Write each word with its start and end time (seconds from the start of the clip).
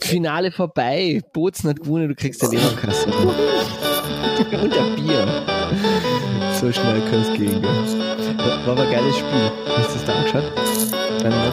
Finale 0.00 0.50
vorbei. 0.52 1.20
Bozen 1.32 1.70
hat 1.70 1.80
gewonnen, 1.80 2.08
du 2.08 2.14
kriegst 2.14 2.42
eine 2.42 2.54
Leberkasse. 2.54 3.08
Und 4.52 4.76
ein 4.76 4.96
Bier. 4.96 5.26
So 6.60 6.70
schnell 6.72 7.00
kann 7.10 7.20
es 7.22 7.32
gehen, 7.32 7.62
gell? 7.62 8.06
War 8.66 8.68
aber 8.68 8.82
ein 8.82 8.92
geiles 8.92 9.16
Spiel. 9.16 9.50
Hast 9.66 9.90
du 9.90 9.94
das 9.94 10.04
da 10.04 10.14
angeschaut? 10.14 10.52
Nein, 11.22 11.52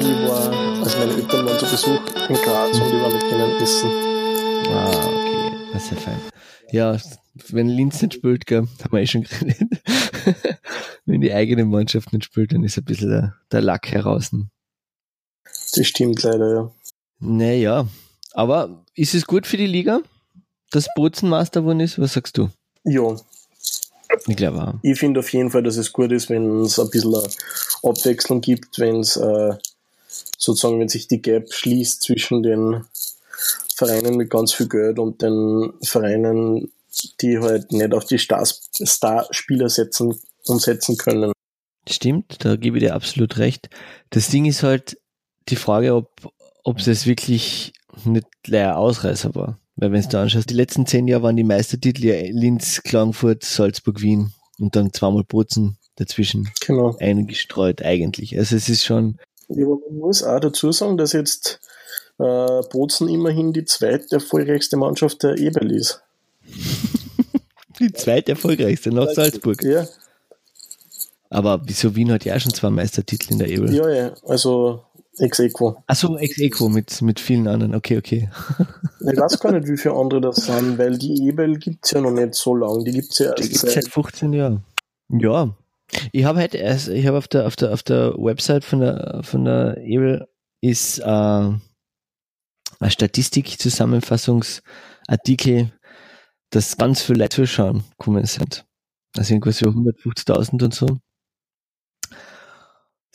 ich 0.00 0.28
war, 0.28 0.52
also 0.82 0.98
meine 0.98 1.12
Eltern 1.12 1.46
waren 1.46 1.58
zu 1.58 1.66
Besuch 1.66 2.00
in 2.28 2.36
Graz 2.36 2.78
und 2.78 2.86
ich 2.86 3.00
war 3.00 3.10
mit 3.10 3.22
ihnen 3.22 3.62
essen. 3.62 3.90
Ah, 4.68 4.90
okay. 4.90 5.52
Das 5.72 5.84
ist 5.84 5.90
ja 5.92 5.96
fein. 5.96 6.20
Ja, 6.70 6.96
wenn 7.48 7.68
Linz 7.68 8.02
nicht 8.02 8.14
spielt, 8.14 8.46
gell, 8.46 8.68
haben 8.82 8.92
wir 8.92 9.00
eh 9.00 9.06
schon 9.06 9.22
geredet. 9.22 9.80
wenn 11.06 11.20
die 11.20 11.32
eigene 11.32 11.64
Mannschaft 11.64 12.12
nicht 12.12 12.24
spielt, 12.24 12.52
dann 12.52 12.64
ist 12.64 12.78
ein 12.78 12.84
bisschen 12.84 13.10
der, 13.10 13.34
der 13.50 13.62
Lack 13.62 13.90
heraus. 13.90 14.30
Das 15.74 15.86
stimmt 15.86 16.22
leider, 16.22 16.52
ja. 16.52 16.70
Naja, 17.20 17.86
aber 18.32 18.84
ist 18.94 19.14
es 19.14 19.26
gut 19.26 19.46
für 19.46 19.56
die 19.56 19.66
Liga, 19.66 20.00
dass 20.70 20.88
Bozen 20.94 21.28
Master 21.28 21.60
geworden 21.60 21.80
ist? 21.80 21.98
Was 21.98 22.12
sagst 22.12 22.38
du? 22.38 22.50
Ja. 22.84 23.16
Ich 24.26 24.36
glaube 24.36 24.62
auch. 24.62 24.74
Ich 24.82 24.98
finde 24.98 25.20
auf 25.20 25.32
jeden 25.32 25.50
Fall, 25.50 25.62
dass 25.62 25.76
es 25.76 25.92
gut 25.92 26.12
ist, 26.12 26.30
wenn 26.30 26.62
es 26.62 26.78
ein 26.78 26.90
bisschen 26.90 27.14
eine 27.14 27.28
Abwechslung 27.82 28.40
gibt, 28.40 28.78
wenn 28.78 29.00
es 29.00 29.16
äh, 29.16 29.54
sozusagen, 30.38 30.80
wenn 30.80 30.88
sich 30.88 31.08
die 31.08 31.20
Gap 31.20 31.52
schließt 31.52 32.02
zwischen 32.02 32.42
den 32.42 32.84
Vereinen 33.74 34.16
mit 34.16 34.30
ganz 34.30 34.52
viel 34.52 34.68
Geld 34.68 34.98
und 34.98 35.22
den 35.22 35.72
Vereinen, 35.82 36.72
die 37.20 37.38
halt 37.38 37.70
nicht 37.72 37.92
auf 37.92 38.04
die 38.06 38.18
Stars 38.18 38.68
Starspieler 38.82 39.68
setzen 39.68 40.18
und 40.46 40.62
setzen 40.62 40.96
können. 40.96 41.32
Stimmt, 41.88 42.44
da 42.44 42.56
gebe 42.56 42.78
ich 42.78 42.84
dir 42.84 42.94
absolut 42.94 43.38
recht. 43.38 43.70
Das 44.10 44.28
Ding 44.28 44.46
ist 44.46 44.62
halt 44.62 44.98
die 45.48 45.56
Frage, 45.56 45.94
ob, 45.94 46.10
ob 46.68 46.86
es 46.86 47.06
wirklich 47.06 47.72
nicht 48.04 48.26
leer 48.46 48.76
Ausreißer 48.76 49.34
war. 49.34 49.58
Weil 49.76 49.92
wenn 49.92 50.02
du 50.02 50.08
da 50.08 50.22
anschaust, 50.22 50.50
die 50.50 50.54
letzten 50.54 50.86
zehn 50.86 51.08
Jahre 51.08 51.22
waren 51.22 51.36
die 51.36 51.44
Meistertitel 51.44 52.04
ja 52.04 52.20
Linz, 52.30 52.82
Klagenfurt, 52.82 53.42
Salzburg, 53.42 54.02
Wien 54.02 54.32
und 54.58 54.76
dann 54.76 54.92
zweimal 54.92 55.24
Bozen 55.24 55.78
dazwischen 55.96 56.50
genau. 56.60 56.94
eingestreut 57.00 57.82
eigentlich. 57.82 58.36
Also 58.36 58.54
es 58.54 58.68
ist 58.68 58.84
schon... 58.84 59.18
Ja, 59.48 59.64
man 59.64 59.98
muss 59.98 60.22
auch 60.22 60.40
dazu 60.40 60.70
sagen, 60.72 60.98
dass 60.98 61.12
jetzt 61.14 61.58
äh, 62.18 62.60
Bozen 62.70 63.08
immerhin 63.08 63.54
die 63.54 63.64
zweite 63.64 64.16
erfolgreichste 64.16 64.76
Mannschaft 64.76 65.22
der 65.22 65.38
Ebel 65.38 65.70
ist. 65.72 66.02
die 67.80 67.92
zweite 67.94 68.32
erfolgreichste 68.32 68.90
nach 68.90 69.08
Salzburg. 69.08 69.62
Ja. 69.62 69.86
Aber 71.30 71.62
wieso 71.64 71.96
Wien 71.96 72.12
hat 72.12 72.26
ja 72.26 72.36
auch 72.36 72.40
schon 72.40 72.52
zwei 72.52 72.70
Meistertitel 72.70 73.32
in 73.32 73.38
der 73.38 73.48
Ebel? 73.48 73.74
Ja, 73.74 73.90
ja, 73.90 74.14
also 74.26 74.82
ex 75.20 75.38
equo. 75.38 75.82
Achso, 75.86 76.16
ex 76.16 76.38
equo 76.38 76.68
mit, 76.68 77.00
mit 77.02 77.20
vielen 77.20 77.48
anderen, 77.48 77.74
okay, 77.74 77.98
okay. 77.98 78.30
ich 79.00 79.18
weiß 79.18 79.38
gar 79.40 79.52
nicht, 79.52 79.68
wie 79.68 79.76
viele 79.76 79.94
andere 79.94 80.20
das 80.20 80.46
sind, 80.46 80.78
weil 80.78 80.98
die 80.98 81.26
Ebel 81.26 81.58
gibt 81.58 81.84
es 81.84 81.92
ja 81.92 82.00
noch 82.00 82.10
nicht 82.10 82.34
so 82.34 82.54
lange. 82.54 82.84
Die 82.84 82.92
gibt 82.92 83.12
es 83.12 83.18
ja 83.18 83.34
erst 83.34 83.54
seit, 83.54 83.70
seit 83.70 83.88
15 83.88 84.32
Jahren. 84.32 84.64
Ja. 85.08 85.54
Ich 86.12 86.24
habe 86.24 86.40
halt 86.40 86.54
erst, 86.54 86.88
ich 86.88 87.06
habe 87.06 87.18
auf 87.18 87.28
der, 87.28 87.46
auf 87.46 87.56
der, 87.56 87.72
auf 87.72 87.82
der 87.82 88.14
Website 88.16 88.64
von 88.64 88.80
der, 88.80 89.20
von 89.24 89.44
der 89.44 89.78
Ebel 89.78 90.26
ist, 90.60 90.98
äh, 90.98 91.50
ein 92.80 92.90
Statistik-Zusammenfassungsartikel, 92.90 95.72
dass 96.50 96.76
ganz 96.76 97.02
viele 97.02 97.20
Leute 97.20 97.36
zuschauen 97.36 97.84
gekommen 97.98 98.26
sind. 98.26 98.66
Also 99.16 99.32
irgendwas 99.34 99.58
so 99.58 99.66
150.000 99.66 100.64
und 100.64 100.74
so. 100.74 100.98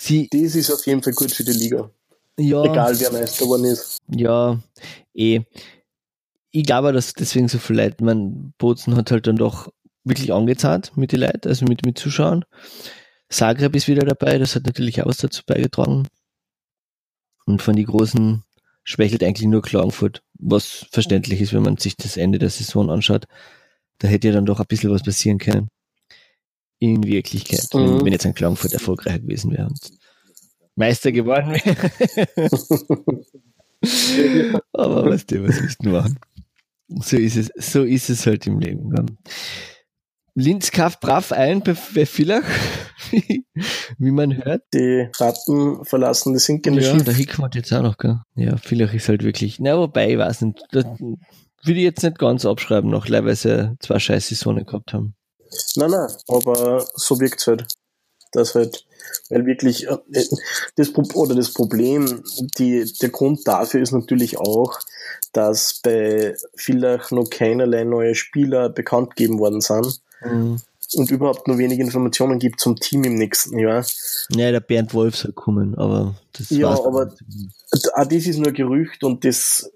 Sie, 0.04 0.28
das 0.30 0.56
ist 0.56 0.70
auf 0.70 0.86
jeden 0.86 1.02
Fall 1.02 1.14
gut 1.14 1.32
für 1.32 1.46
die 1.46 1.54
Liga. 1.54 1.90
Ja. 2.38 2.62
Egal 2.66 3.00
wer 3.00 3.12
Meister 3.14 3.46
geworden 3.46 3.64
ist. 3.64 4.00
Ja, 4.10 4.60
eh. 5.14 5.40
Ich 6.52 6.66
glaube, 6.66 6.92
dass 6.92 7.14
deswegen 7.14 7.48
so 7.48 7.58
viele 7.58 7.86
Leute, 7.86 8.04
mein 8.04 8.54
Bozen 8.58 8.98
hat 8.98 9.12
halt 9.12 9.28
dann 9.28 9.38
doch 9.38 9.72
wirklich 10.04 10.34
angezahlt 10.34 10.92
mit 10.98 11.14
den 11.14 11.22
Leuten, 11.22 11.48
also 11.48 11.64
mit, 11.66 11.86
mit 11.86 11.98
Zuschauern. 11.98 12.44
Zagreb 13.30 13.78
ist 13.78 13.88
wieder 13.88 14.06
dabei, 14.06 14.38
das 14.38 14.56
hat 14.56 14.66
natürlich 14.66 15.02
auch 15.02 15.14
dazu 15.16 15.42
beigetragen. 15.46 16.06
Und 17.46 17.62
von 17.62 17.78
den 17.78 17.86
großen 17.86 18.44
schwächelt 18.84 19.24
eigentlich 19.24 19.48
nur 19.48 19.62
Klagenfurt, 19.62 20.22
was 20.34 20.86
verständlich 20.92 21.40
ist, 21.40 21.54
wenn 21.54 21.64
man 21.64 21.78
sich 21.78 21.96
das 21.96 22.18
Ende 22.18 22.40
der 22.40 22.50
Saison 22.50 22.92
anschaut. 22.92 23.24
Da 24.00 24.10
hätte 24.10 24.28
ja 24.28 24.34
dann 24.34 24.46
doch 24.46 24.60
ein 24.60 24.68
bisschen 24.68 24.92
was 24.92 25.04
passieren 25.04 25.38
können. 25.38 25.70
In 26.84 27.02
Wirklichkeit, 27.06 27.70
mhm. 27.74 27.80
wenn, 27.80 28.06
wenn, 28.06 28.12
jetzt 28.12 28.26
ein 28.26 28.36
Klagenfurt 28.36 28.74
erfolgreich 28.74 29.22
gewesen 29.22 29.54
wäre 29.54 29.68
und 29.68 29.80
Meister 30.76 31.14
geworden 31.14 31.54
wäre. 31.54 32.50
Aber 34.74 35.10
weißt 35.10 35.32
du, 35.32 35.48
was 35.48 35.62
willst 35.62 35.86
du 35.86 35.90
machen? 35.92 36.20
So 36.90 37.16
ist 37.16 37.38
es, 37.38 37.52
so 37.56 37.84
ist 37.84 38.10
es 38.10 38.26
halt 38.26 38.46
im 38.48 38.60
Leben. 38.60 38.94
Linz 40.36 40.72
kauft 40.72 41.00
brav 41.00 41.32
ein 41.32 41.62
bei, 41.62 41.74
bei 41.96 42.06
Villach, 42.06 42.44
wie 43.12 44.12
man 44.12 44.44
hört. 44.44 44.64
Die 44.74 45.08
Ratten 45.18 45.86
verlassen 45.86 46.34
das 46.34 46.44
sinkende 46.44 46.82
ja, 46.82 46.92
Schiff. 46.92 47.06
Der 47.06 47.14
Hickmann 47.14 47.52
jetzt 47.54 47.72
auch 47.72 47.82
noch, 47.82 47.98
gell? 47.98 48.20
Ja, 48.36 48.58
Villach 48.58 48.94
ist 48.94 49.08
halt 49.08 49.24
wirklich, 49.24 49.62
na, 49.62 49.78
wobei, 49.78 50.12
ich 50.12 50.18
weiß 50.18 50.42
nicht, 50.42 50.62
das 50.72 50.86
würde 50.90 51.80
ich 51.80 51.84
jetzt 51.84 52.04
nicht 52.04 52.20
ganz 52.20 52.46
abschreiben, 52.46 52.90
noch, 52.90 53.10
weil 53.10 53.36
sie 53.38 53.74
zwei 53.80 54.00
scheiß 54.00 54.28
Saisonen 54.28 54.66
gehabt 54.66 54.92
haben. 54.92 55.16
Nein, 55.76 55.92
nein, 55.92 56.10
aber 56.28 56.86
so 56.96 57.20
wirkt's 57.20 57.48
halt. 57.48 57.66
Das 58.32 58.56
halt, 58.56 58.86
weil 59.30 59.46
wirklich, 59.46 59.88
äh, 59.88 59.98
das, 60.76 60.94
oder 61.14 61.36
das 61.36 61.54
Problem, 61.54 62.24
die, 62.58 62.92
der 63.02 63.10
Grund 63.10 63.48
dafür 63.48 63.82
ist 63.82 63.92
natürlich 63.92 64.40
auch, 64.40 64.80
dass 65.34 65.80
bei 65.84 66.36
Villach 66.56 67.12
noch 67.12 67.30
keinerlei 67.30 67.84
neue 67.84 68.16
Spieler 68.16 68.70
bekannt 68.70 69.16
gegeben 69.16 69.40
worden 69.40 69.62
sind 69.62 70.02
mhm. 70.24 70.62
und 70.96 71.12
überhaupt 71.12 71.48
nur 71.48 71.60
wenig 71.60 71.80
Informationen 71.80 72.40
gibt 72.40 72.60
zum 72.60 72.76
Team 72.76 73.04
im 73.04 73.16
nächsten 73.16 73.60
Jahr. 73.60 73.86
Ja, 74.30 74.52
der 74.52 74.62
Bernd 74.62 74.94
Wolf 74.94 75.16
soll 75.16 75.34
kommen, 75.34 75.76
aber 75.76 76.16
das 76.34 76.50
Ja, 76.50 76.70
aber 76.70 77.14
auch 77.94 78.06
das 78.06 78.26
ist 78.26 78.40
nur 78.40 78.52
Gerücht 78.52 79.04
und 79.04 79.26
das, 79.26 79.72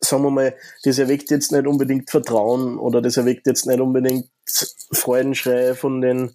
sagen 0.00 0.22
wir 0.22 0.30
mal, 0.30 0.54
das 0.84 0.98
erweckt 0.98 1.30
jetzt 1.30 1.52
nicht 1.52 1.66
unbedingt 1.66 2.10
Vertrauen 2.10 2.78
oder 2.78 3.02
das 3.02 3.16
erweckt 3.16 3.46
jetzt 3.46 3.66
nicht 3.66 3.80
unbedingt 3.80 4.28
Freudenschrei 4.92 5.74
von 5.74 6.00
den 6.00 6.30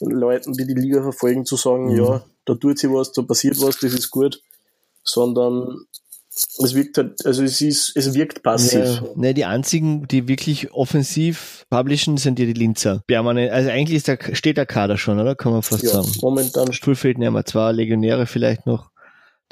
Leuten, 0.00 0.52
die 0.54 0.66
die 0.66 0.74
Liga 0.74 1.02
verfolgen, 1.02 1.44
zu 1.44 1.56
sagen, 1.56 1.92
mhm. 1.92 1.96
ja, 1.96 2.24
da 2.44 2.54
tut 2.54 2.78
sich 2.78 2.90
was, 2.90 3.12
da 3.12 3.22
passiert 3.22 3.60
was, 3.60 3.78
das 3.78 3.92
ist 3.92 4.10
gut, 4.10 4.42
sondern 5.02 5.86
es 6.34 6.74
wirkt 6.74 6.98
halt, 6.98 7.24
also 7.24 7.44
es 7.44 7.60
ist, 7.60 7.92
es 7.94 8.12
wirkt 8.12 8.42
passiv. 8.42 8.80
Ja, 8.80 9.02
ne, 9.14 9.34
die 9.34 9.44
einzigen, 9.44 10.08
die 10.08 10.26
wirklich 10.26 10.72
offensiv 10.72 11.64
publishen, 11.70 12.16
sind 12.16 12.38
ja 12.38 12.46
die 12.46 12.54
Linzer. 12.54 13.02
Permanent, 13.06 13.52
also 13.52 13.70
eigentlich 13.70 13.96
ist 13.96 14.08
der, 14.08 14.18
steht 14.32 14.56
der 14.56 14.66
Kader 14.66 14.96
schon, 14.96 15.20
oder? 15.20 15.36
Kann 15.36 15.52
man 15.52 15.62
fast 15.62 15.84
ja, 15.84 15.90
sagen. 15.90 16.08
Momentan. 16.22 16.72
Stuhl 16.72 16.96
fehlt 16.96 17.18
nicht 17.18 17.30
mehr. 17.30 17.44
Zwei 17.44 17.70
Legionäre 17.70 18.26
vielleicht 18.26 18.66
noch. 18.66 18.90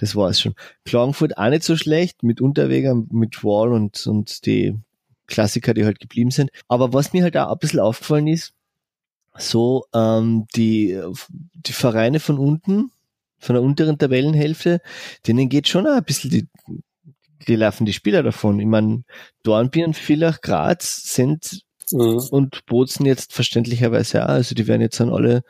Das 0.03 0.17
war's 0.17 0.41
schon. 0.41 0.57
Klagenfurt 0.85 1.39
auch 1.39 1.49
nicht 1.49 1.63
so 1.63 1.77
schlecht, 1.77 2.25
mit 2.25 2.41
Unterweger, 2.41 2.93
mit 3.11 3.45
Wall 3.45 3.73
und, 3.73 4.05
und 4.09 4.47
die 4.47 4.77
Klassiker, 5.29 5.75
die 5.75 5.85
halt 5.85 6.01
geblieben 6.01 6.33
sind. 6.33 6.51
Aber 6.67 6.93
was 6.93 7.13
mir 7.13 7.23
halt 7.23 7.37
auch 7.37 7.53
ein 7.53 7.59
bisschen 7.61 7.79
aufgefallen 7.79 8.27
ist, 8.27 8.53
so, 9.39 9.85
ähm, 9.95 10.49
die, 10.57 11.01
die 11.53 11.73
Vereine 11.73 12.19
von 12.19 12.39
unten, 12.39 12.91
von 13.39 13.55
der 13.55 13.63
unteren 13.63 13.97
Tabellenhälfte, 13.97 14.81
denen 15.25 15.49
geht 15.49 15.69
schon 15.69 15.87
ein 15.87 16.03
bisschen 16.03 16.31
die, 16.31 16.49
die 17.47 17.55
laufen 17.55 17.87
die 17.87 17.93
Spieler 17.93 18.25
davon. 18.25 18.59
Ich 18.59 18.67
meine, 18.67 19.05
Dornbirn, 19.45 19.95
Villach, 19.95 20.41
Graz 20.41 21.15
sind 21.15 21.63
mhm. 21.92 22.19
und 22.30 22.66
Bozen 22.66 23.06
jetzt 23.06 23.32
verständlicherweise 23.32 24.25
auch. 24.25 24.30
Also 24.30 24.54
die 24.54 24.66
werden 24.66 24.82
jetzt 24.82 25.00
dann 25.00 25.12
alle 25.12 25.42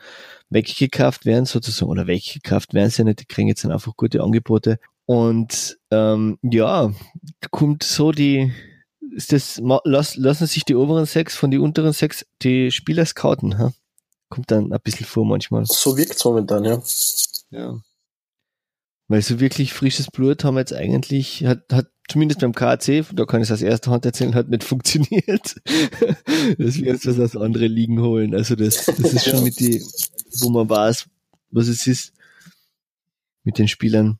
weggekauft 0.49 1.25
werden 1.25 1.45
sozusagen 1.45 1.91
oder 1.91 2.07
weggekauft 2.07 2.73
werden 2.73 2.89
sie 2.89 3.03
nicht, 3.03 3.21
die 3.21 3.25
kriegen 3.25 3.47
jetzt 3.47 3.63
dann 3.63 3.71
einfach 3.71 3.95
gute 3.95 4.21
Angebote. 4.21 4.79
Und 5.05 5.77
ähm, 5.91 6.37
ja, 6.41 6.91
kommt 7.51 7.83
so 7.83 8.11
die, 8.11 8.53
ist 9.15 9.33
das, 9.33 9.61
las, 9.83 10.15
lassen 10.15 10.47
sich 10.47 10.63
die 10.63 10.75
oberen 10.75 11.05
sechs 11.05 11.35
von 11.35 11.51
die 11.51 11.57
unteren 11.57 11.93
sechs 11.93 12.25
die 12.41 12.71
Spieler 12.71 13.05
scouten, 13.05 13.57
ha? 13.57 13.73
Kommt 14.29 14.49
dann 14.49 14.71
ein 14.73 14.79
bisschen 14.83 15.05
vor 15.05 15.25
manchmal. 15.25 15.65
So 15.65 15.97
wirkt 15.97 16.15
es 16.15 16.25
momentan, 16.25 16.63
ja. 16.63 16.81
Ja. 17.51 17.79
Weil 19.07 19.21
so 19.21 19.39
wirklich 19.39 19.73
frisches 19.73 20.07
Blut 20.09 20.43
haben 20.43 20.55
wir 20.55 20.61
jetzt 20.61 20.73
eigentlich, 20.73 21.45
hat, 21.45 21.71
hat 21.71 21.87
zumindest 22.07 22.41
beim 22.41 22.53
KAC, 22.53 23.05
da 23.13 23.25
kann 23.25 23.41
ich 23.41 23.49
es 23.49 23.51
aus 23.51 23.61
erster 23.61 23.91
Hand 23.91 24.05
erzählen, 24.05 24.35
hat 24.35 24.49
nicht 24.49 24.63
funktioniert. 24.63 25.61
dass 26.57 26.75
wir 26.75 26.91
uns 26.91 27.05
was 27.05 27.19
aus 27.19 27.35
andere 27.35 27.67
Ligen 27.67 28.01
holen. 28.01 28.35
Also 28.35 28.55
das, 28.55 28.85
das 28.85 29.13
ist 29.13 29.29
schon 29.29 29.43
mit 29.43 29.59
die, 29.59 29.81
wo 30.39 30.49
man 30.49 30.69
weiß, 30.69 31.07
was 31.51 31.67
es 31.67 31.87
ist, 31.87 32.13
mit 33.43 33.57
den 33.57 33.67
Spielern 33.67 34.19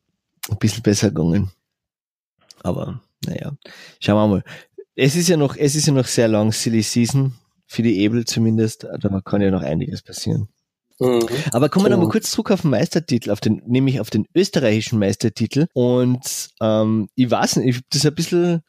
ein 0.50 0.58
bisschen 0.58 0.84
besser 0.84 1.10
gegangen. 1.10 1.52
Aber 2.62 3.02
naja, 3.26 3.56
schauen 4.00 4.16
wir 4.16 4.28
mal. 4.28 4.44
Es 4.96 5.16
ist 5.16 5.28
ja 5.28 5.38
noch, 5.38 5.56
es 5.56 5.76
ist 5.76 5.88
ja 5.88 5.94
noch 5.94 6.06
sehr 6.06 6.28
lang, 6.28 6.52
Silly 6.52 6.84
Season, 6.84 7.34
für 7.66 7.82
die 7.82 8.00
Ebel 8.00 8.26
zumindest. 8.26 8.84
Da 8.84 9.22
kann 9.22 9.42
ja 9.42 9.50
noch 9.52 9.64
einiges 9.64 10.02
passieren. 10.02 10.50
Mhm. 11.00 11.28
Aber 11.52 11.70
kommen 11.70 11.86
wir 11.86 11.90
nochmal 11.90 12.10
kurz 12.10 12.32
zurück 12.32 12.52
auf 12.52 12.62
den 12.62 12.72
Meistertitel, 12.72 13.32
auf 13.32 13.42
den, 13.42 13.62
nämlich 13.66 14.00
auf 14.00 14.10
den 14.10 14.26
österreichischen 14.36 15.00
Meistertitel. 15.00 15.68
Und 15.74 16.52
ähm, 16.62 17.10
ich 17.16 17.30
weiß 17.30 17.58
nicht, 17.58 17.82
das 17.90 18.00
ist 18.00 18.06
ein 18.06 18.16
bisschen, 18.16 18.62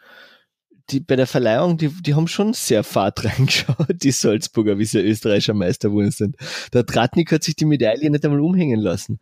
die, 0.91 1.01
bei 1.01 1.17
der 1.17 1.27
Verleihung, 1.27 1.77
die, 1.77 1.89
die 1.89 2.15
haben 2.15 2.29
schon 2.29 2.53
sehr 2.55 2.85
fad 2.85 3.25
reingeschaut, 3.25 4.03
die 4.03 4.11
Salzburger, 4.11 4.79
wie 4.79 4.85
sie 4.85 5.01
österreichischer 5.01 5.55
Meister 5.55 5.89
geworden 5.89 6.11
sind. 6.11 6.37
Der 6.73 6.87
Tratnik 6.87 7.33
hat 7.33 7.45
sich 7.45 7.57
die 7.57 7.65
Medaille 7.67 8.11
nicht 8.11 8.25
einmal 8.25 8.41
umhängen 8.41 8.81
lassen. 8.81 9.21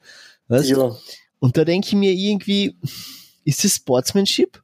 Weißt? 0.49 0.71
Ja. 0.71 0.97
Und 1.39 1.57
da 1.57 1.65
denke 1.65 1.89
ich 1.89 1.95
mir 1.95 2.13
irgendwie, 2.13 2.77
ist 3.45 3.65
das 3.65 3.77
Sportsmanship? 3.77 4.62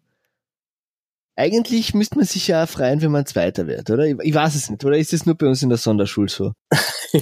Eigentlich 1.38 1.94
müsste 1.94 2.16
man 2.16 2.26
sich 2.26 2.48
ja 2.48 2.66
freuen, 2.66 3.00
wenn 3.00 3.12
man 3.12 3.24
Zweiter 3.24 3.68
wird, 3.68 3.88
oder? 3.90 4.04
Ich, 4.06 4.16
ich 4.20 4.34
weiß 4.34 4.56
es 4.56 4.70
nicht. 4.70 4.84
Oder 4.84 4.98
ist 4.98 5.12
es 5.12 5.24
nur 5.24 5.36
bei 5.36 5.46
uns 5.46 5.62
in 5.62 5.68
der 5.68 5.78
Sonderschule 5.78 6.28
so? 6.28 6.50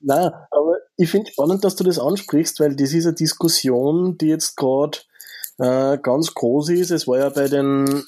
Nein, 0.00 0.30
aber 0.50 0.78
ich 0.96 1.10
finde 1.10 1.30
spannend, 1.30 1.62
dass 1.62 1.76
du 1.76 1.84
das 1.84 1.98
ansprichst, 1.98 2.58
weil 2.58 2.74
das 2.74 2.94
ist 2.94 3.04
eine 3.04 3.14
Diskussion, 3.14 4.16
die 4.16 4.28
jetzt 4.28 4.56
gerade 4.56 4.96
äh, 5.58 5.98
ganz 5.98 6.32
groß 6.32 6.70
ist. 6.70 6.90
Es 6.90 7.06
war 7.06 7.18
ja 7.18 7.28
bei 7.28 7.48
den, 7.48 8.02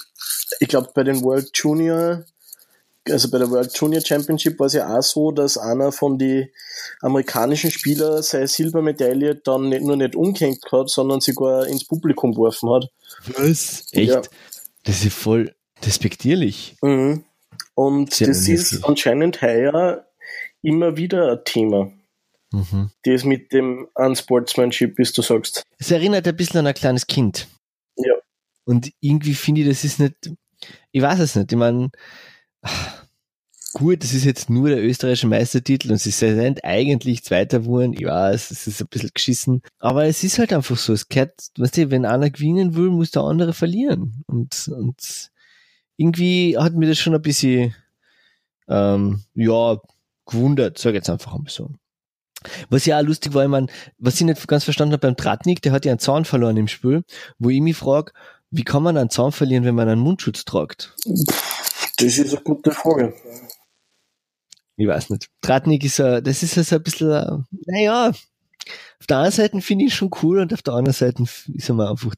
ich 0.58 0.68
glaube, 0.68 0.88
bei 0.94 1.04
den 1.04 1.20
World 1.22 1.50
Junior, 1.52 2.24
also 3.10 3.30
bei 3.30 3.36
der 3.36 3.50
World 3.50 3.76
Junior 3.76 4.00
Championship 4.00 4.58
war 4.58 4.68
es 4.68 4.72
ja 4.72 4.96
auch 4.96 5.02
so, 5.02 5.32
dass 5.32 5.58
einer 5.58 5.92
von 5.92 6.16
den 6.16 6.48
amerikanischen 7.02 7.70
Spielern 7.70 8.22
seine 8.22 8.48
Silbermedaille 8.48 9.34
dann 9.34 9.68
nicht 9.68 9.82
nur 9.82 9.96
nicht 9.98 10.16
umgehängt 10.16 10.64
hat, 10.72 10.88
sondern 10.88 11.20
sogar 11.20 11.66
ins 11.66 11.86
Publikum 11.86 12.32
geworfen 12.32 12.70
hat. 12.70 12.88
Was? 13.36 13.84
Echt? 13.92 14.12
Ja. 14.12 14.22
Das 14.84 15.04
ist 15.04 15.14
voll 15.14 15.54
despektierlich. 15.84 16.76
Mhm. 16.82 17.24
Und 17.74 18.14
Sehr 18.14 18.28
das 18.28 18.48
ist 18.48 18.84
anscheinend 18.84 19.42
heuer 19.42 20.06
immer 20.62 20.96
wieder 20.96 21.32
ein 21.32 21.44
Thema. 21.44 21.92
Mhm. 22.52 22.90
Das 23.04 23.24
mit 23.24 23.52
dem 23.52 23.88
Unsportsmanship, 23.94 24.98
wie 24.98 25.04
du 25.04 25.22
sagst. 25.22 25.62
Es 25.78 25.90
erinnert 25.90 26.26
ein 26.26 26.36
bisschen 26.36 26.60
an 26.60 26.66
ein 26.66 26.74
kleines 26.74 27.06
Kind. 27.06 27.46
Ja. 27.96 28.14
Und 28.64 28.90
irgendwie 29.00 29.34
finde 29.34 29.62
ich, 29.62 29.68
das 29.68 29.84
ist 29.84 30.00
nicht, 30.00 30.14
ich 30.92 31.02
weiß 31.02 31.20
es 31.20 31.36
nicht, 31.36 31.52
ich 31.52 31.58
meine, 31.58 31.90
gut, 33.74 34.02
das 34.02 34.14
ist 34.14 34.24
jetzt 34.24 34.50
nur 34.50 34.68
der 34.68 34.82
österreichische 34.82 35.26
Meistertitel 35.26 35.92
und 35.92 35.98
sie 35.98 36.10
sind 36.10 36.64
eigentlich 36.64 37.24
Zweiter 37.24 37.60
geworden. 37.60 37.92
Ich 37.92 38.04
weiß, 38.04 38.50
es 38.50 38.66
ist 38.66 38.80
ein 38.80 38.88
bisschen 38.88 39.10
geschissen. 39.12 39.62
Aber 39.78 40.04
es 40.04 40.24
ist 40.24 40.38
halt 40.38 40.52
einfach 40.52 40.76
so. 40.76 40.92
Es 40.92 41.08
gehört, 41.08 41.34
weißt 41.56 41.76
du, 41.76 41.90
wenn 41.90 42.06
einer 42.06 42.30
gewinnen 42.30 42.74
will, 42.74 42.90
muss 42.90 43.10
der 43.10 43.22
andere 43.22 43.52
verlieren. 43.52 44.24
Und, 44.26 44.68
und 44.68 45.30
irgendwie 45.96 46.56
hat 46.56 46.74
mir 46.74 46.88
das 46.88 46.98
schon 46.98 47.14
ein 47.14 47.22
bisschen, 47.22 47.74
ähm, 48.68 49.22
ja, 49.34 49.78
gewundert, 50.26 50.78
sag 50.78 50.90
ich 50.90 50.96
jetzt 50.96 51.10
einfach 51.10 51.36
mal 51.36 51.44
so. 51.48 51.70
Was 52.70 52.86
ja 52.86 52.98
auch 52.98 53.02
lustig 53.02 53.34
war, 53.34 53.42
ich 53.42 53.48
mein, 53.48 53.68
was 53.98 54.20
ich 54.20 54.26
nicht 54.26 54.46
ganz 54.46 54.62
verstanden 54.64 54.92
habe 54.92 55.06
beim 55.06 55.16
Tratnik, 55.16 55.60
der 55.62 55.72
hat 55.72 55.84
ja 55.84 55.92
einen 55.92 55.98
Zahn 55.98 56.24
verloren 56.24 56.56
im 56.56 56.68
Spiel, 56.68 57.02
wo 57.38 57.50
ich 57.50 57.60
mich 57.60 57.76
frage, 57.76 58.12
wie 58.50 58.62
kann 58.62 58.82
man 58.82 58.96
einen 58.96 59.10
Zahn 59.10 59.32
verlieren, 59.32 59.64
wenn 59.64 59.74
man 59.74 59.88
einen 59.88 60.00
Mundschutz 60.00 60.44
tragt? 60.44 60.94
Das 61.04 62.16
ist 62.16 62.32
eine 62.32 62.42
gute 62.42 62.70
Frage 62.70 63.12
ich 64.78 64.86
weiß 64.86 65.10
nicht. 65.10 65.28
Tratnik 65.42 65.84
ist 65.84 65.98
ja, 65.98 66.20
das 66.20 66.42
ist 66.42 66.56
also 66.56 66.76
ein 66.76 66.82
bisschen, 66.82 67.46
naja, 67.66 68.10
auf 68.10 69.06
der 69.08 69.18
einen 69.18 69.32
Seite 69.32 69.60
finde 69.60 69.86
ich 69.86 69.94
schon 69.94 70.10
cool 70.22 70.38
und 70.38 70.54
auf 70.54 70.62
der 70.62 70.74
anderen 70.74 70.94
Seite 70.94 71.24
ist 71.24 71.68
er 71.68 71.74
mal 71.74 71.90
einfach, 71.90 72.14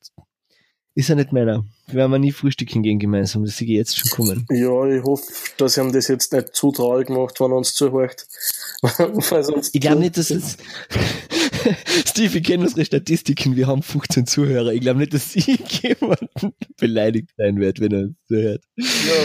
ist 0.95 1.09
er 1.09 1.17
nicht 1.17 1.33
mehr 1.33 1.65
Wir 1.87 1.95
werden 1.95 2.21
nie 2.21 2.33
Frühstück 2.33 2.69
gehen 2.69 2.99
gemeinsam, 2.99 3.47
das 3.47 3.57
sehe 3.57 3.67
ich 3.67 3.75
jetzt 3.75 3.99
schon 3.99 4.11
kommen. 4.11 4.47
Ja, 4.51 4.85
ich 4.85 5.03
hoffe, 5.03 5.25
dass 5.57 5.79
ihm 5.79 5.91
das 5.91 6.09
jetzt 6.09 6.35
nicht 6.35 6.55
zu 6.55 6.71
traurig 6.71 7.09
macht, 7.09 7.41
wenn 7.41 7.51
er 7.51 7.57
uns 7.57 7.75
zuhört. 7.75 8.27
ich 9.73 9.81
glaube 9.81 10.01
nicht, 10.01 10.19
dass 10.19 10.31
es, 10.31 10.59
Steve, 12.07 12.39
ich 12.39 12.45
kenne 12.45 12.65
unsere 12.65 12.85
Statistiken, 12.85 13.57
wir 13.57 13.67
haben 13.67 13.83
15 13.83 14.27
Zuhörer. 14.27 14.73
Ich 14.73 14.81
glaube 14.81 15.01
nicht, 15.01 15.15
dass 15.15 15.35
jemand 15.35 16.31
beleidigt 16.79 17.31
sein 17.37 17.59
wird, 17.59 17.81
wenn 17.81 17.93
er 17.93 18.09
zuhört. 18.27 18.62
Ja, 18.77 18.85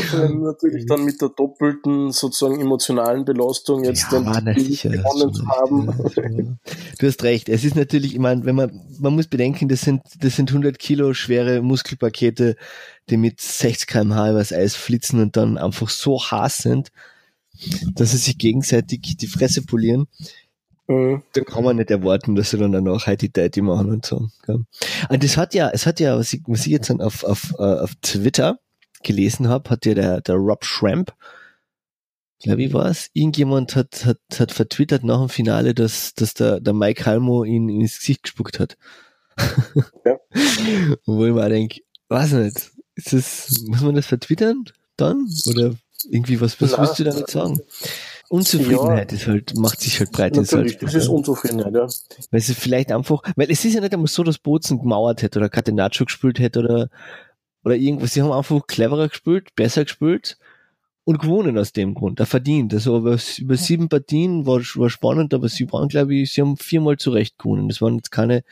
vor 0.09 0.19
allem 0.19 0.41
natürlich 0.41 0.85
dann 0.85 1.05
mit 1.05 1.21
der 1.21 1.29
doppelten 1.29 2.11
sozusagen 2.11 2.59
emotionalen 2.59 3.25
Belastung 3.25 3.83
jetzt 3.83 4.11
ja, 4.11 4.53
sicher, 4.55 4.89
gewonnen 4.89 5.33
zu 5.33 5.47
haben. 5.47 6.59
Du 6.99 7.07
hast 7.07 7.23
recht. 7.23 7.49
Es 7.49 7.63
ist 7.63 7.75
natürlich, 7.75 8.13
ich 8.13 8.19
meine, 8.19 8.45
wenn 8.45 8.55
man, 8.55 8.81
man 8.99 9.13
muss 9.13 9.27
bedenken, 9.27 9.67
das 9.67 9.81
sind, 9.81 10.01
das 10.19 10.35
sind 10.35 10.49
100 10.49 10.79
Kilo 10.79 11.13
schwere 11.13 11.61
Muskelpakete, 11.61 12.55
die 13.09 13.17
mit 13.17 13.41
60 13.41 13.87
kmh 13.87 14.31
übers 14.31 14.51
Eis 14.51 14.75
flitzen 14.75 15.21
und 15.21 15.37
dann 15.37 15.57
einfach 15.57 15.89
so 15.89 16.19
heiß 16.19 16.59
sind, 16.59 16.89
dass 17.93 18.11
sie 18.11 18.17
sich 18.17 18.37
gegenseitig 18.37 19.01
die 19.17 19.27
Fresse 19.27 19.61
polieren. 19.61 20.07
Mhm. 20.87 21.23
Dann 21.33 21.45
kann 21.45 21.63
man 21.63 21.77
nicht 21.77 21.89
erwarten, 21.89 22.35
dass 22.35 22.51
sie 22.51 22.57
dann 22.57 22.71
danach 22.71 23.05
die 23.15 23.31
Deity 23.31 23.61
machen 23.61 23.91
und 23.91 24.05
so. 24.05 24.27
Und 24.47 25.23
das 25.23 25.37
hat 25.37 25.53
ja, 25.53 25.69
es 25.69 25.85
hat 25.85 25.99
ja, 25.99 26.17
was 26.17 26.31
ich, 26.33 26.41
was 26.45 26.65
ich 26.65 26.71
jetzt 26.71 26.91
auf, 26.91 27.23
auf, 27.23 27.53
uh, 27.57 27.79
auf 27.83 27.95
Twitter 28.01 28.59
gelesen 29.03 29.49
habe, 29.49 29.69
hat 29.69 29.85
ja 29.85 29.95
der, 29.95 30.21
der 30.21 30.35
Rob 30.35 30.63
Schramp, 30.63 31.13
glaube 32.39 32.63
ich 32.63 32.73
war 32.73 32.87
es, 32.87 33.09
irgendjemand 33.13 33.75
hat, 33.75 34.05
hat, 34.05 34.19
hat 34.37 34.51
vertwittert 34.51 35.03
nach 35.03 35.19
dem 35.19 35.29
Finale, 35.29 35.73
dass, 35.73 36.13
dass 36.13 36.33
der, 36.33 36.59
der 36.59 36.73
Mike 36.73 37.05
Halmo 37.05 37.43
ihn 37.43 37.69
ins 37.69 37.99
Gesicht 37.99 38.23
gespuckt 38.23 38.59
hat. 38.59 38.77
Ja. 40.05 40.19
Wo 41.05 41.25
ich 41.25 41.33
mir 41.33 41.49
denke, 41.49 41.81
weiß 42.09 42.33
nicht, 42.33 42.71
ist 42.95 43.13
das, 43.13 43.63
muss 43.65 43.81
man 43.81 43.95
das 43.95 44.05
vertwittern 44.05 44.65
dann? 44.97 45.27
Oder 45.47 45.75
irgendwie, 46.09 46.39
was, 46.39 46.61
was 46.61 46.77
willst 46.77 46.99
du 46.99 47.03
damit 47.03 47.29
sagen? 47.29 47.59
Unzufriedenheit 48.29 49.11
ja, 49.11 49.17
ist 49.17 49.27
halt, 49.27 49.55
macht 49.55 49.81
sich 49.81 49.99
halt 49.99 50.11
breit 50.11 50.37
ins 50.37 50.49
Salzburg. 50.49 50.81
Das 50.81 50.93
ist 50.93 51.07
Unzufriedenheit, 51.07 51.73
ja. 51.73 51.87
Weil 52.31 52.39
es 52.39 52.51
vielleicht 52.53 52.91
einfach, 52.91 53.21
weil 53.35 53.51
es 53.51 53.63
ist 53.63 53.73
ja 53.73 53.81
nicht 53.81 53.93
einmal 53.93 54.07
so, 54.07 54.23
dass 54.23 54.37
Bozen 54.37 54.79
gemauert 54.79 55.21
hätte 55.21 55.39
oder 55.39 55.49
Catenaccio 55.49 56.05
gespielt 56.05 56.39
hätte 56.39 56.59
oder, 56.59 56.89
oder 57.63 57.75
irgendwas. 57.75 58.13
Sie 58.13 58.21
haben 58.21 58.31
einfach 58.31 58.65
cleverer 58.67 59.09
gespielt, 59.09 59.55
besser 59.55 59.83
gespielt 59.83 60.37
und 61.03 61.19
gewonnen 61.19 61.57
aus 61.57 61.71
dem 61.71 61.93
Grund. 61.93 62.19
Er 62.19 62.25
verdient. 62.25 62.73
Also 62.73 62.97
über, 62.97 63.17
über 63.37 63.57
sieben 63.57 63.89
Partien 63.89 64.45
war, 64.45 64.59
war 64.59 64.89
spannend, 64.89 65.33
aber 65.33 65.47
sie 65.47 65.71
waren, 65.71 65.87
glaube 65.87 66.15
ich, 66.15 66.33
sie 66.33 66.41
haben 66.41 66.57
viermal 66.57 66.97
zurecht 66.97 67.37
gewonnen. 67.37 67.69
Das 67.69 67.81
waren 67.81 67.95
jetzt 67.95 68.11
keine 68.11 68.43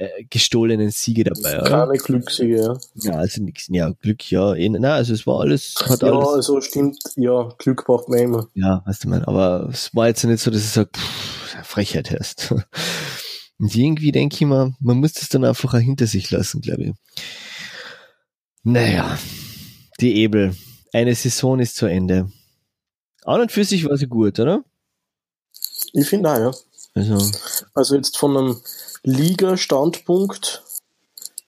äh, 0.00 0.24
gestohlenen 0.30 0.90
Siege 0.90 1.24
dabei. 1.24 1.62
Keine? 1.68 1.92
Glückssiege, 1.98 2.56
ja. 2.56 2.78
Ja, 2.94 3.12
also 3.18 3.42
nichts, 3.42 3.68
ja, 3.68 3.90
Glück, 4.00 4.30
ja. 4.30 4.54
Eh, 4.54 4.68
nein, 4.70 4.84
also 4.84 5.12
es 5.12 5.26
war 5.26 5.40
alles, 5.40 5.74
hat 5.78 6.00
ja, 6.00 6.08
alles. 6.10 6.28
Also 6.28 6.60
stimmt, 6.62 6.98
ja, 7.16 7.50
Glück 7.58 7.84
braucht 7.84 8.08
man 8.08 8.18
immer. 8.18 8.48
Ja, 8.54 8.82
weißt 8.86 9.04
du 9.04 9.08
man, 9.10 9.24
aber 9.24 9.68
es 9.70 9.94
war 9.94 10.08
jetzt 10.08 10.24
nicht 10.24 10.40
so, 10.40 10.50
dass 10.50 10.62
ich 10.62 10.70
sage, 10.70 10.88
Frechheit 11.64 12.10
hast. 12.18 12.54
Und 13.58 13.76
irgendwie 13.76 14.10
denke 14.10 14.36
ich 14.36 14.46
mal, 14.46 14.72
man 14.80 14.96
muss 14.96 15.12
das 15.12 15.28
dann 15.28 15.44
einfach 15.44 15.74
auch 15.74 15.78
hinter 15.78 16.06
sich 16.06 16.30
lassen, 16.30 16.62
glaube 16.62 16.82
ich. 16.82 16.92
Naja, 18.62 19.18
die 20.00 20.16
Ebel. 20.16 20.56
Eine 20.94 21.14
Saison 21.14 21.60
ist 21.60 21.76
zu 21.76 21.84
Ende. 21.84 22.32
An 23.24 23.42
und 23.42 23.52
für 23.52 23.64
sich 23.64 23.84
war 23.84 23.98
sie 23.98 24.06
gut, 24.06 24.40
oder? 24.40 24.64
Ich 25.92 26.08
finde 26.08 26.32
auch, 26.32 26.38
ja. 26.38 26.50
Also, 26.94 27.18
also 27.74 27.96
jetzt 27.96 28.16
von 28.16 28.36
einem 28.36 28.56
Liga-Standpunkt, 29.02 30.62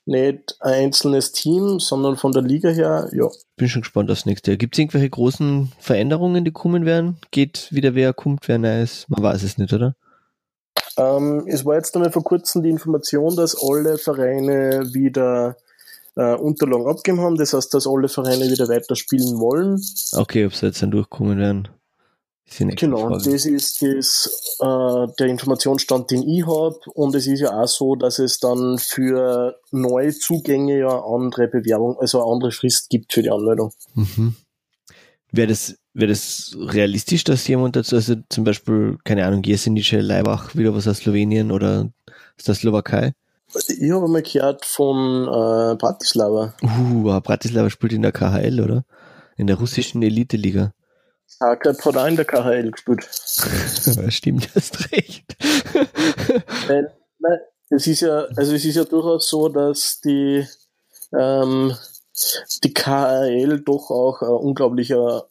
nicht 0.05 0.57
ein 0.61 0.85
einzelnes 0.85 1.33
Team, 1.33 1.79
sondern 1.79 2.17
von 2.17 2.33
der 2.33 2.43
Liga 2.43 2.71
her, 2.71 3.09
ja. 3.13 3.29
Bin 3.57 3.69
schon 3.69 3.83
gespannt 3.83 4.11
aufs 4.11 4.27
nächste 4.27 4.51
Jahr. 4.51 4.59
Gibt 4.59 4.75
es 4.75 4.79
irgendwelche 4.79 5.11
großen 5.11 5.73
Veränderungen, 5.79 6.45
die 6.45 6.51
kommen 6.51 6.85
werden? 6.85 7.19
Geht 7.31 7.69
wieder 7.71 7.95
wer 7.95 8.13
kommt, 8.13 8.49
wer 8.49 8.59
nice? 8.59 9.07
Man 9.09 9.23
weiß 9.23 9.43
es 9.43 9.59
nicht, 9.59 9.73
oder? 9.73 9.95
Ähm, 10.97 11.45
es 11.47 11.65
war 11.65 11.77
jetzt 11.77 11.95
einmal 11.95 12.13
vor 12.13 12.25
kurzem 12.25 12.63
die 12.63 12.71
Information, 12.71 13.37
dass 13.37 13.57
alle 13.57 13.99
Vereine 13.99 14.93
wieder 14.93 15.57
äh, 16.17 16.35
Unterlagen 16.35 16.87
abgegeben 16.87 17.21
haben. 17.23 17.37
Das 17.37 17.53
heißt, 17.53 17.73
dass 17.73 17.87
alle 17.87 18.09
Vereine 18.09 18.51
wieder 18.51 18.69
weiterspielen 18.69 19.39
wollen. 19.39 19.81
Okay, 20.15 20.47
ob 20.47 20.55
sie 20.55 20.67
jetzt 20.67 20.83
dann 20.83 20.91
durchkommen 20.91 21.39
werden. 21.39 21.69
Genau, 22.59 23.11
das 23.11 23.27
ist 23.27 23.83
das, 23.83 24.59
äh, 24.61 25.07
der 25.19 25.27
Informationsstand, 25.27 26.11
den 26.11 26.23
ich 26.29 26.47
habe. 26.47 26.79
Und 26.93 27.15
es 27.15 27.27
ist 27.27 27.41
ja 27.41 27.51
auch 27.51 27.67
so, 27.67 27.95
dass 27.95 28.19
es 28.19 28.41
dann 28.41 28.79
für 28.79 29.59
neue 29.71 30.13
Zugänge 30.13 30.79
ja 30.81 31.03
andere 31.03 31.49
Bewerbung, 31.49 31.99
also 31.99 32.23
eine 32.23 32.31
andere 32.31 32.53
Frist 32.53 32.91
gibt 32.91 33.13
für 33.13 33.23
die 33.23 33.31
Anmeldung. 33.31 33.73
Mhm. 33.95 34.35
Wäre 35.31 35.49
das, 35.49 35.77
wäre 35.95 36.11
das 36.11 36.55
realistisch, 36.59 37.25
dass 37.25 37.49
jemand 37.49 37.75
dazu, 37.75 37.97
also 37.97 38.17
zum 38.29 38.45
Beispiel, 38.45 38.99
keine 39.05 39.25
Ahnung, 39.25 39.43
Jesenice 39.43 40.03
Leibach, 40.03 40.55
wieder 40.55 40.75
was 40.75 40.87
aus 40.87 40.99
Slowenien 40.99 41.51
oder 41.51 41.91
aus 42.39 42.45
der 42.45 42.55
Slowakei? 42.55 43.15
Ich 43.55 43.91
habe 43.91 44.09
mal 44.09 44.23
gehört 44.23 44.65
von 44.65 45.25
äh, 45.25 45.77
Bratislava. 45.77 46.55
Uh, 46.63 47.21
Bratislava 47.21 47.71
spielt 47.71 47.93
in 47.93 48.03
der 48.03 48.13
KHL, 48.13 48.61
oder? 48.61 48.85
In 49.37 49.47
der 49.47 49.57
russischen 49.57 50.03
Elite-Liga. 50.03 50.73
Zagreb 51.39 51.85
hat 51.85 51.97
auch 51.97 52.07
in 52.07 52.17
der 52.17 52.25
KHL 52.25 52.71
gespielt. 52.71 53.05
Stimmt, 54.13 54.49
hast 54.55 54.93
recht. 54.93 55.25
Nein, 56.69 56.89
nein, 57.19 57.39
es 57.71 57.87
ist 57.87 58.01
ja, 58.01 58.27
also 58.37 58.55
es 58.55 58.65
ist 58.65 58.77
ja 58.77 58.85
durchaus 58.85 59.29
so, 59.29 59.49
dass 59.49 60.01
die, 60.01 60.47
ähm, 61.19 61.75
die 62.63 62.75
KHL 62.75 63.61
doch 63.61 63.91
auch 63.91 64.23
ein 64.23 64.29
unglaublicher 64.29 65.27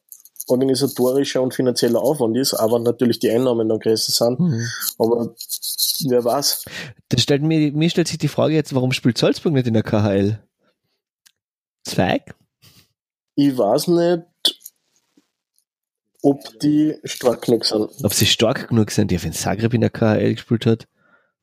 organisatorischer 0.47 1.41
und 1.41 1.53
finanzieller 1.53 2.01
Aufwand 2.01 2.37
ist, 2.37 2.53
aber 2.53 2.79
natürlich 2.79 3.19
die 3.19 3.29
Einnahmen 3.29 3.69
dann 3.69 3.79
größer 3.79 4.11
sind. 4.11 4.39
Mhm. 4.39 4.67
Aber 4.97 5.35
wer 6.07 6.23
weiß. 6.23 6.65
Das 7.09 7.21
stellt 7.21 7.43
mir, 7.43 7.71
mir 7.71 7.89
stellt 7.89 8.07
sich 8.07 8.17
die 8.17 8.27
Frage 8.27 8.53
jetzt, 8.53 8.73
warum 8.75 8.91
spielt 8.91 9.17
Salzburg 9.17 9.53
nicht 9.53 9.67
in 9.67 9.73
der 9.73 9.83
KHL? 9.83 10.39
Zweig? 11.83 12.35
Ich 13.35 13.57
weiß 13.57 13.87
nicht, 13.87 14.23
ob 16.21 16.59
die 16.59 16.95
stark 17.03 17.43
genug 17.43 17.65
sind. 17.65 17.89
Ob 18.03 18.13
sie 18.13 18.25
stark 18.25 18.69
genug 18.69 18.91
sind, 18.91 19.11
ja, 19.11 19.21
wenn 19.23 19.33
Zagreb 19.33 19.73
in 19.73 19.81
der 19.81 19.89
KHL 19.89 20.35
gespielt 20.35 20.65
hat, 20.65 20.87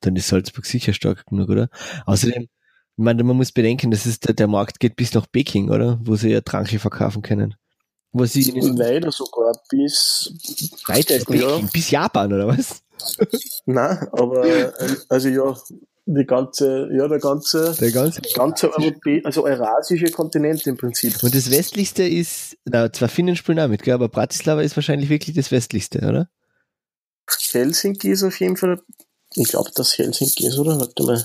dann 0.01 0.17
ist 0.17 0.29
Salzburg 0.29 0.67
sicher 0.67 0.93
stark 0.93 1.27
genug, 1.27 1.49
oder? 1.49 1.69
Außerdem, 2.07 2.43
ich 2.43 2.49
meine, 2.97 3.25
man 3.25 3.37
muss 3.37 3.53
bedenken, 3.53 3.91
das 3.91 4.07
ist 4.07 4.27
der, 4.27 4.35
der 4.35 4.47
Markt 4.47 4.81
geht 4.81 4.97
bis 4.97 5.15
nach 5.15 5.27
Peking, 5.31 5.71
oder? 5.71 5.99
Wo 6.03 6.17
sie 6.17 6.31
ja 6.31 6.41
Tranche 6.41 6.79
verkaufen 6.79 7.23
können. 7.23 7.55
Wo 8.13 8.25
sie 8.25 8.47
weiter 8.47 9.13
sogar 9.13 9.53
bis 9.69 10.33
weiter 10.87 11.15
als 11.15 11.25
Peking, 11.25 11.49
ja. 11.49 11.69
bis 11.73 11.91
Japan, 11.91 12.33
oder 12.33 12.49
was? 12.49 12.83
Nein, 13.67 14.09
aber 14.13 14.73
also 15.09 15.29
ja, 15.29 15.57
die 16.11 16.25
ganze, 16.25 16.89
ja, 16.91 17.07
der 17.07 17.19
ganze, 17.19 17.77
der 17.79 17.93
ganze, 17.93 18.23
ganze 18.35 18.73
Europä 18.73 19.21
also 19.25 19.45
eurasische 19.45 20.11
Kontinent 20.11 20.67
im 20.67 20.79
Prinzip. 20.79 21.23
Und 21.23 21.35
das 21.35 21.51
westlichste 21.51 22.03
ist, 22.03 22.57
na, 22.65 22.91
zwar 22.91 23.11
Finnen 23.11 23.37
spielen 23.37 23.61
auch 23.61 23.69
mit, 23.69 23.83
gell, 23.83 23.95
aber 23.95 24.09
Bratislava 24.09 24.63
ist 24.63 24.75
wahrscheinlich 24.75 25.11
wirklich 25.11 25.37
das 25.37 25.51
westlichste, 25.51 25.99
oder? 25.99 26.31
Helsinki 27.53 28.11
ist 28.11 28.23
auf 28.23 28.41
jeden 28.41 28.57
Fall, 28.57 28.81
ich 29.35 29.49
glaube, 29.49 29.71
dass 29.75 29.99
Helsinki 29.99 30.47
ist, 30.47 30.59
oder? 30.59 30.81
Warte 30.81 31.03
mal. 31.03 31.23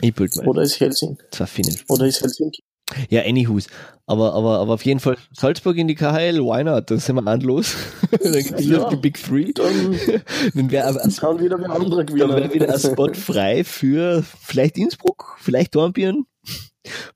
Ich 0.00 0.16
mal. 0.16 0.46
Oder 0.46 0.62
ist 0.62 0.78
Helsinki? 0.78 1.20
Zwar 1.32 1.48
Finnen. 1.48 1.80
Oder 1.88 2.06
ist 2.06 2.20
Helsinki? 2.20 2.62
Ja, 3.08 3.22
anyhoos. 3.22 3.66
Aber, 4.06 4.34
aber, 4.34 4.58
aber 4.58 4.74
auf 4.74 4.84
jeden 4.84 5.00
Fall 5.00 5.16
Salzburg 5.32 5.76
in 5.76 5.88
die 5.88 5.94
KHL, 5.94 6.40
why 6.40 6.64
not? 6.64 6.90
Dann 6.90 6.98
sind 6.98 7.16
wir 7.16 7.26
an 7.26 7.40
los. 7.40 7.76
dann 8.10 8.32
gibt 8.32 8.60
es 8.60 8.66
ja, 8.66 8.88
die 8.88 8.96
Big 8.96 9.22
Three. 9.22 9.52
Dann, 9.52 9.96
dann 10.54 10.70
wäre 10.70 11.10
kann 11.18 11.40
wieder 11.40 11.56
ein 11.56 11.70
anderer 11.70 12.04
gewinnen. 12.04 12.28
Dann 12.28 12.36
wäre 12.36 12.52
wieder 12.52 12.72
ein 12.72 12.78
Spot 12.78 13.12
frei 13.14 13.64
für 13.64 14.22
vielleicht 14.40 14.76
Innsbruck, 14.76 15.36
vielleicht 15.38 15.74
Dornbirn. 15.74 16.26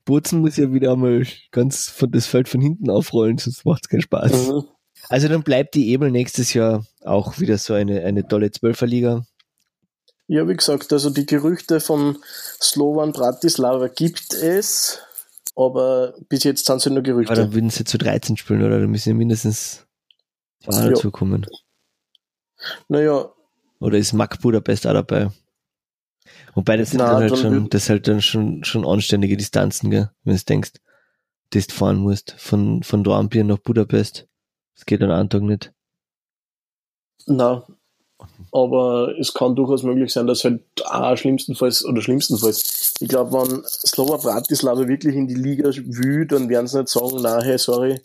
Bozen 0.05 0.39
muss 0.39 0.57
ja 0.57 0.73
wieder 0.73 0.93
einmal 0.93 1.25
ganz 1.51 1.89
von 1.89 2.11
das 2.11 2.25
Feld 2.25 2.47
von 2.47 2.61
hinten 2.61 2.89
aufrollen, 2.89 3.37
sonst 3.37 3.65
macht 3.65 3.83
es 3.83 3.89
keinen 3.89 4.01
Spaß. 4.01 4.47
Mhm. 4.47 4.63
Also 5.09 5.27
dann 5.27 5.43
bleibt 5.43 5.75
die 5.75 5.89
Ebel 5.89 6.11
nächstes 6.11 6.53
Jahr 6.53 6.85
auch 7.03 7.39
wieder 7.39 7.57
so 7.57 7.73
eine, 7.73 8.03
eine 8.03 8.27
tolle 8.27 8.51
Zwölferliga. 8.51 9.25
Ja, 10.27 10.47
wie 10.47 10.55
gesagt, 10.55 10.91
also 10.91 11.09
die 11.09 11.25
Gerüchte 11.25 11.79
von 11.79 12.17
Slovan 12.61 13.13
Bratislava 13.13 13.87
gibt 13.87 14.33
es 14.33 14.99
aber 15.57 16.13
bis 16.29 16.43
jetzt 16.43 16.65
sind 16.65 16.81
sie 16.81 16.91
nur 16.91 17.01
Gerüchte. 17.01 17.33
Aber 17.33 17.41
dann 17.41 17.53
würden 17.53 17.69
sie 17.69 17.83
zu 17.83 17.97
13 17.97 18.37
spielen, 18.37 18.63
oder? 18.63 18.79
Da 18.79 18.87
müssen 18.87 19.09
ja 19.09 19.15
mindestens 19.15 19.87
zwei 20.63 20.83
ja. 20.83 20.89
dazu 20.89 21.11
kommen. 21.11 21.47
Naja. 22.87 23.31
Oder 23.79 23.97
ist 23.97 24.13
Mac 24.13 24.39
Budapest 24.39 24.85
auch 24.87 24.93
dabei? 24.93 25.31
Wobei 26.53 26.77
das 26.77 26.91
sind 26.91 26.99
Na, 26.99 27.11
dann 27.11 27.21
halt 27.21 27.37
schon, 27.37 27.69
das 27.69 27.89
halt 27.89 28.07
dann 28.07 28.21
schon, 28.21 28.63
schon 28.63 28.85
anständige 28.85 29.37
Distanzen, 29.37 29.91
gell? 29.91 30.11
Wenn 30.23 30.35
du 30.35 30.43
denkst, 30.43 30.73
dass 31.51 31.67
du 31.67 31.73
fahren 31.73 31.97
musst. 31.97 32.35
Von, 32.37 32.83
von 32.83 33.03
Dornbirn 33.03 33.47
nach 33.47 33.59
Budapest. 33.59 34.27
Das 34.75 34.85
geht 34.85 35.01
an 35.01 35.29
Tag 35.29 35.41
nicht. 35.41 35.73
Na, 37.25 37.67
aber 38.51 39.13
es 39.19 39.33
kann 39.33 39.55
durchaus 39.55 39.83
möglich 39.83 40.11
sein, 40.11 40.27
dass 40.27 40.43
halt 40.43 40.61
auch 40.85 41.15
schlimmstenfalls 41.15 41.85
oder 41.85 42.01
schlimmstenfalls, 42.01 42.95
ich 42.99 43.07
glaube, 43.07 43.33
wenn 43.33 43.63
Slova 43.65 44.17
Bratislava 44.17 44.87
wirklich 44.87 45.15
in 45.15 45.27
die 45.27 45.35
Liga 45.35 45.69
will, 45.69 46.25
dann 46.25 46.49
werden 46.49 46.67
sie 46.67 46.79
nicht 46.79 46.89
sagen, 46.89 47.21
nein, 47.21 47.43
hey, 47.43 47.57
sorry, 47.57 47.99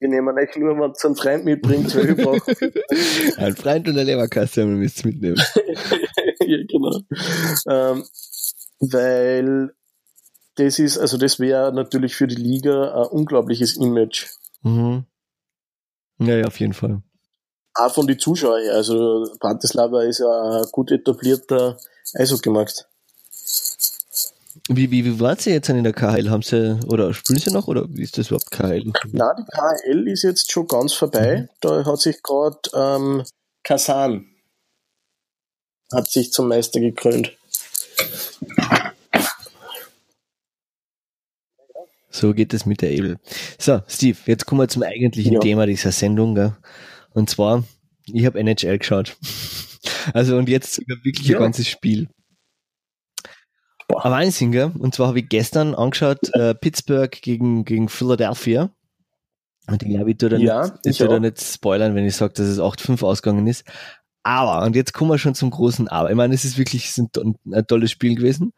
wir 0.00 0.08
nehmen 0.08 0.36
euch 0.36 0.54
nur, 0.56 0.76
wenn 0.76 0.90
ihr 0.90 1.04
einen 1.04 1.16
Freund 1.16 1.44
mitbringt, 1.44 1.94
weil 1.94 2.08
wir 2.08 2.24
brauchen. 2.24 2.54
Ein 3.38 3.56
Freund 3.56 3.88
und 3.88 3.94
eine 3.94 4.04
Leberkasse 4.04 4.60
haben 4.60 4.70
wir 4.70 4.76
müsst 4.76 5.04
mitnehmen. 5.04 5.36
ja, 6.40 6.58
genau. 6.68 7.00
Ähm, 7.66 8.04
weil 8.80 9.72
das 10.56 10.78
ist, 10.78 10.98
also 10.98 11.16
das 11.16 11.40
wäre 11.40 11.72
natürlich 11.72 12.16
für 12.16 12.26
die 12.26 12.34
Liga 12.34 12.92
ein 12.92 13.08
unglaubliches 13.08 13.76
Image. 13.76 14.26
Mhm. 14.62 15.06
Ja, 16.18 16.36
ja, 16.36 16.44
auf 16.44 16.60
jeden 16.60 16.74
Fall 16.74 17.02
auch 17.74 17.92
von 17.92 18.06
den 18.06 18.18
Zuschauern 18.18 18.62
her. 18.62 18.74
Also 18.74 19.26
Bratislava 19.40 20.02
ist 20.02 20.18
ja 20.18 20.60
ein 20.60 20.66
gut 20.72 20.90
etablierter 20.90 21.78
Eishockeymarkt. 22.14 22.86
Wie, 24.68 24.90
wie, 24.90 25.04
wie 25.04 25.20
waren 25.20 25.36
Sie 25.38 25.50
jetzt 25.50 25.68
in 25.68 25.84
der 25.84 25.92
KHL? 25.92 26.30
Haben 26.30 26.42
Sie, 26.42 26.78
oder 26.86 27.12
spielen 27.12 27.38
Sie 27.38 27.50
noch, 27.50 27.68
oder 27.68 27.84
wie 27.88 28.02
ist 28.02 28.16
das 28.16 28.28
überhaupt 28.28 28.50
KHL? 28.50 28.92
Na, 29.12 29.34
die 29.34 29.44
KHL 29.44 30.08
ist 30.08 30.22
jetzt 30.22 30.50
schon 30.50 30.66
ganz 30.66 30.94
vorbei. 30.94 31.42
Mhm. 31.42 31.48
Da 31.60 31.84
hat 31.84 32.00
sich 32.00 32.22
gerade 32.22 32.58
ähm, 32.72 33.24
Kasan 33.62 34.26
hat 35.92 36.08
sich 36.08 36.32
zum 36.32 36.48
Meister 36.48 36.80
gekrönt. 36.80 37.36
So 42.10 42.32
geht 42.32 42.54
es 42.54 42.64
mit 42.64 42.80
der 42.80 42.92
Ebel. 42.92 43.18
So, 43.58 43.82
Steve, 43.88 44.16
jetzt 44.26 44.46
kommen 44.46 44.60
wir 44.60 44.68
zum 44.68 44.82
eigentlichen 44.82 45.34
ja. 45.34 45.40
Thema 45.40 45.66
dieser 45.66 45.92
Sendung. 45.92 46.34
Gell? 46.34 46.52
Und 47.14 47.30
zwar, 47.30 47.64
ich 48.06 48.26
habe 48.26 48.38
NHL 48.38 48.78
geschaut. 48.78 49.16
Also 50.12 50.36
und 50.36 50.48
jetzt 50.50 50.80
wirklich 50.86 51.28
ja. 51.28 51.38
ein 51.38 51.42
ganzes 51.44 51.68
Spiel. 51.68 52.08
Boah. 53.88 54.04
Ein 54.04 54.12
Wahnsinn, 54.12 54.52
gell? 54.52 54.72
Und 54.78 54.94
zwar 54.94 55.08
habe 55.08 55.20
ich 55.20 55.28
gestern 55.28 55.74
angeschaut, 55.74 56.18
äh, 56.34 56.54
Pittsburgh 56.54 57.10
gegen, 57.10 57.64
gegen 57.64 57.88
Philadelphia. 57.88 58.70
Und 59.66 59.82
ich 59.82 59.88
glaube, 59.88 60.10
ich 60.10 60.18
tue 60.18 60.28
da, 60.28 60.36
ja, 60.36 60.62
nicht, 60.62 60.74
ich 60.84 60.98
tue 60.98 61.08
da 61.08 61.18
nicht 61.18 61.40
spoilern, 61.40 61.94
wenn 61.94 62.06
ich 62.06 62.16
sage, 62.16 62.34
dass 62.34 62.46
es 62.46 62.60
8-5 62.60 63.02
ausgegangen 63.02 63.46
ist. 63.46 63.64
Aber, 64.22 64.64
und 64.64 64.74
jetzt 64.74 64.92
kommen 64.94 65.10
wir 65.10 65.18
schon 65.18 65.34
zum 65.34 65.50
großen 65.50 65.88
Aber. 65.88 66.10
Ich 66.10 66.16
meine, 66.16 66.34
es 66.34 66.44
ist 66.44 66.58
wirklich 66.58 66.86
es 66.86 66.98
ist 66.98 67.16
ein, 67.16 67.36
ein, 67.52 67.66
tolles 67.66 67.90
Spiel 67.90 68.14
gewesen. 68.14 68.52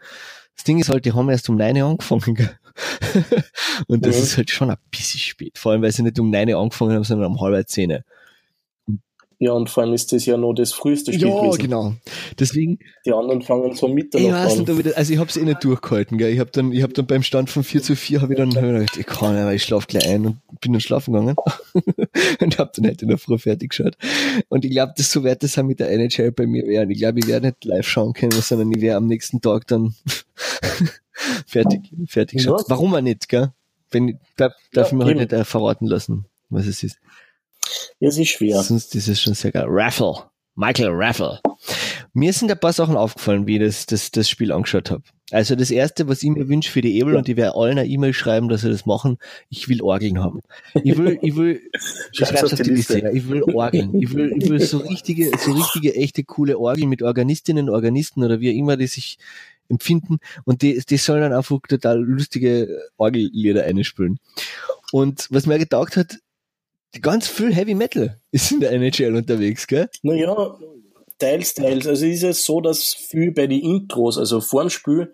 Das 0.54 0.64
Ding 0.64 0.78
ist 0.80 0.88
halt, 0.88 1.04
die 1.04 1.12
haben 1.12 1.28
erst 1.28 1.48
um 1.48 1.56
9 1.56 1.76
Uhr 1.76 1.88
angefangen. 1.90 2.34
Gell? 2.34 2.58
und 3.88 4.06
das 4.06 4.16
mhm. 4.16 4.22
ist 4.22 4.36
halt 4.36 4.50
schon 4.50 4.70
ein 4.70 4.76
bisschen 4.90 5.20
spät. 5.20 5.58
Vor 5.58 5.72
allem, 5.72 5.82
weil 5.82 5.92
sie 5.92 6.02
nicht 6.02 6.18
um 6.18 6.30
9 6.30 6.48
Uhr 6.48 6.60
angefangen 6.60 6.94
haben, 6.94 7.04
sondern 7.04 7.32
um 7.32 7.40
halb 7.40 7.68
10. 7.68 8.02
Ja, 9.38 9.52
und 9.52 9.68
vor 9.68 9.82
allem 9.82 9.92
ist 9.92 10.12
das 10.12 10.24
ja 10.24 10.38
noch 10.38 10.54
das 10.54 10.72
früheste 10.72 11.12
Spiel 11.12 11.28
Ja, 11.28 11.40
gewesen. 11.40 11.58
genau. 11.58 11.94
Deswegen. 12.38 12.78
Die 13.04 13.12
anderen 13.12 13.42
fangen 13.42 13.74
so 13.74 13.86
Mitternacht 13.86 14.26
ich 14.26 14.32
weiß 14.32 14.58
nicht, 14.60 14.86
an. 14.86 14.92
also 14.94 15.12
ich 15.12 15.18
habe 15.18 15.28
es 15.28 15.36
eh 15.36 15.44
nicht 15.44 15.62
durchgehalten, 15.62 16.16
gell. 16.16 16.32
Ich 16.32 16.40
habe 16.40 16.50
dann, 16.50 16.72
ich 16.72 16.82
habe 16.82 16.94
dann 16.94 17.06
beim 17.06 17.22
Stand 17.22 17.50
von 17.50 17.62
4 17.62 17.82
zu 17.82 17.96
4 17.96 18.22
habe 18.22 18.32
ich 18.32 18.38
dann 18.38 18.54
hab 18.56 18.64
ich 18.64 18.70
gedacht, 18.70 18.96
ich 18.96 19.06
kann 19.06 19.34
nicht, 19.34 19.54
ich 19.56 19.62
schlafe 19.64 19.86
gleich 19.88 20.08
ein 20.08 20.26
und 20.26 20.38
bin 20.62 20.72
dann 20.72 20.80
schlafen 20.80 21.12
gegangen. 21.12 21.36
und 22.40 22.58
habe 22.58 22.70
dann 22.74 22.86
halt 22.86 23.02
in 23.02 23.08
der 23.08 23.18
Früh 23.18 23.36
fertig 23.36 23.70
geschaut. 23.70 23.98
Und 24.48 24.64
ich 24.64 24.70
glaube, 24.70 24.94
das 24.96 25.12
so 25.12 25.22
wird 25.22 25.42
das 25.42 25.58
auch 25.58 25.64
mit 25.64 25.80
der 25.80 25.90
NHL 25.90 26.32
bei 26.32 26.46
mir 26.46 26.66
werden. 26.66 26.90
Ich 26.90 26.98
glaube, 26.98 27.18
ich 27.18 27.26
werde 27.26 27.48
nicht 27.48 27.64
live 27.64 27.86
schauen 27.86 28.14
können, 28.14 28.40
sondern 28.40 28.72
ich 28.72 28.80
werde 28.80 28.96
am 28.96 29.06
nächsten 29.06 29.42
Tag 29.42 29.66
dann 29.66 29.94
fertig, 31.46 31.80
fertig 32.08 32.42
schauen. 32.42 32.58
Ja. 32.58 32.64
Warum 32.68 32.94
auch 32.94 33.02
nicht, 33.02 33.28
gell? 33.28 33.52
Wenn, 33.90 34.18
darf, 34.38 34.54
darf 34.72 34.86
ja, 34.86 34.92
ich 34.92 34.92
mir 34.92 35.04
halt 35.04 35.18
nicht 35.18 35.32
äh, 35.32 35.44
verraten 35.44 35.86
lassen, 35.86 36.24
was 36.48 36.66
es 36.66 36.82
ist. 36.82 36.98
Ja, 38.00 38.08
es 38.08 38.18
ist 38.18 38.28
schwer. 38.30 38.62
Sonst 38.62 38.94
ist 38.94 39.08
es 39.08 39.20
schon 39.20 39.34
sehr 39.34 39.52
geil. 39.52 39.66
Raffle. 39.68 40.14
Michael 40.56 40.90
Raffle. 40.90 41.38
Mir 42.14 42.32
sind 42.32 42.50
ein 42.50 42.58
paar 42.58 42.72
Sachen 42.72 42.96
aufgefallen, 42.96 43.46
wie 43.46 43.56
ich 43.56 43.62
das, 43.62 43.86
das, 43.86 44.10
das 44.10 44.28
Spiel 44.28 44.52
angeschaut 44.52 44.90
habe. 44.90 45.02
Also 45.30 45.54
das 45.54 45.70
erste, 45.70 46.08
was 46.08 46.22
ich 46.22 46.30
mir 46.30 46.48
wünsche 46.48 46.70
für 46.70 46.80
die 46.80 46.98
Ebel, 46.98 47.12
ja. 47.12 47.18
und 47.18 47.28
ich 47.28 47.36
werde 47.36 47.56
allen 47.56 47.78
eine 47.78 47.88
E-Mail 47.88 48.14
schreiben, 48.14 48.48
dass 48.48 48.62
sie 48.62 48.70
das 48.70 48.86
machen, 48.86 49.18
ich 49.50 49.68
will 49.68 49.82
Orgeln 49.82 50.22
haben. 50.22 50.40
Ich 50.82 50.96
will, 50.96 51.18
ich 51.20 51.36
will, 51.36 51.60
ich 52.12 52.42
auf 52.42 52.54
die 52.54 52.70
Liste, 52.70 53.00
ja. 53.00 53.10
ich 53.10 53.28
will 53.28 53.42
Orgeln. 53.42 54.00
Ich 54.00 54.14
will, 54.14 54.32
ich 54.38 54.48
will 54.48 54.60
so 54.60 54.78
richtige, 54.78 55.30
so 55.36 55.52
richtige, 55.52 55.94
echte, 55.94 56.24
coole 56.24 56.58
Orgeln 56.58 56.88
mit 56.88 57.02
Organistinnen, 57.02 57.68
Organisten 57.68 58.24
oder 58.24 58.40
wie 58.40 58.56
immer, 58.56 58.78
die 58.78 58.86
sich 58.86 59.18
empfinden 59.68 60.18
und 60.44 60.62
die, 60.62 60.80
die 60.88 60.96
sollen 60.96 61.22
dann 61.22 61.32
einfach 61.32 61.58
total 61.68 62.00
lustige 62.00 62.82
Orgellieder 62.96 63.64
einspielen. 63.64 64.20
Und 64.92 65.26
was 65.30 65.46
mir 65.46 65.58
getaugt 65.58 65.96
hat, 65.96 66.18
ganz 67.00 67.28
viel 67.28 67.54
Heavy 67.54 67.74
Metal 67.74 68.18
ist 68.32 68.52
in 68.52 68.60
der 68.60 68.72
NHL 68.72 69.14
unterwegs, 69.14 69.66
gell? 69.66 69.88
Naja, 70.02 70.56
teils, 71.18 71.54
teils. 71.54 71.86
Also 71.86 72.06
ist 72.06 72.22
es 72.22 72.44
so, 72.44 72.60
dass 72.60 72.94
viel 72.94 73.32
bei 73.32 73.46
den 73.46 73.60
Intros, 73.60 74.18
also 74.18 74.40
vorm 74.40 74.70
Spiel, 74.70 75.12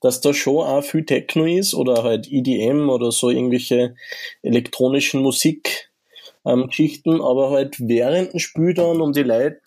dass 0.00 0.20
da 0.20 0.32
schon 0.32 0.64
auch 0.64 0.82
viel 0.82 1.04
Techno 1.04 1.44
ist 1.44 1.74
oder 1.74 2.02
halt 2.02 2.30
EDM 2.30 2.88
oder 2.88 3.12
so 3.12 3.30
irgendwelche 3.30 3.94
elektronischen 4.42 5.22
Musikgeschichten, 5.22 7.14
ähm, 7.14 7.22
aber 7.22 7.50
halt 7.50 7.76
während 7.78 8.32
dem 8.32 8.40
Spiel 8.40 8.74
dann, 8.74 9.00
um 9.00 9.12
die 9.12 9.22
Leute 9.22 9.60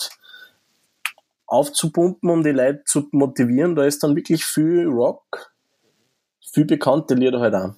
aufzupumpen, 1.47 2.29
um 2.29 2.43
die 2.43 2.51
Leute 2.51 2.83
zu 2.85 3.07
motivieren, 3.11 3.75
da 3.75 3.85
ist 3.85 4.03
dann 4.03 4.15
wirklich 4.15 4.43
viel 4.43 4.87
Rock, 4.87 5.53
viel 6.51 6.65
bekannte 6.65 7.13
Lieder 7.13 7.39
halt 7.39 7.53
auch. 7.53 7.73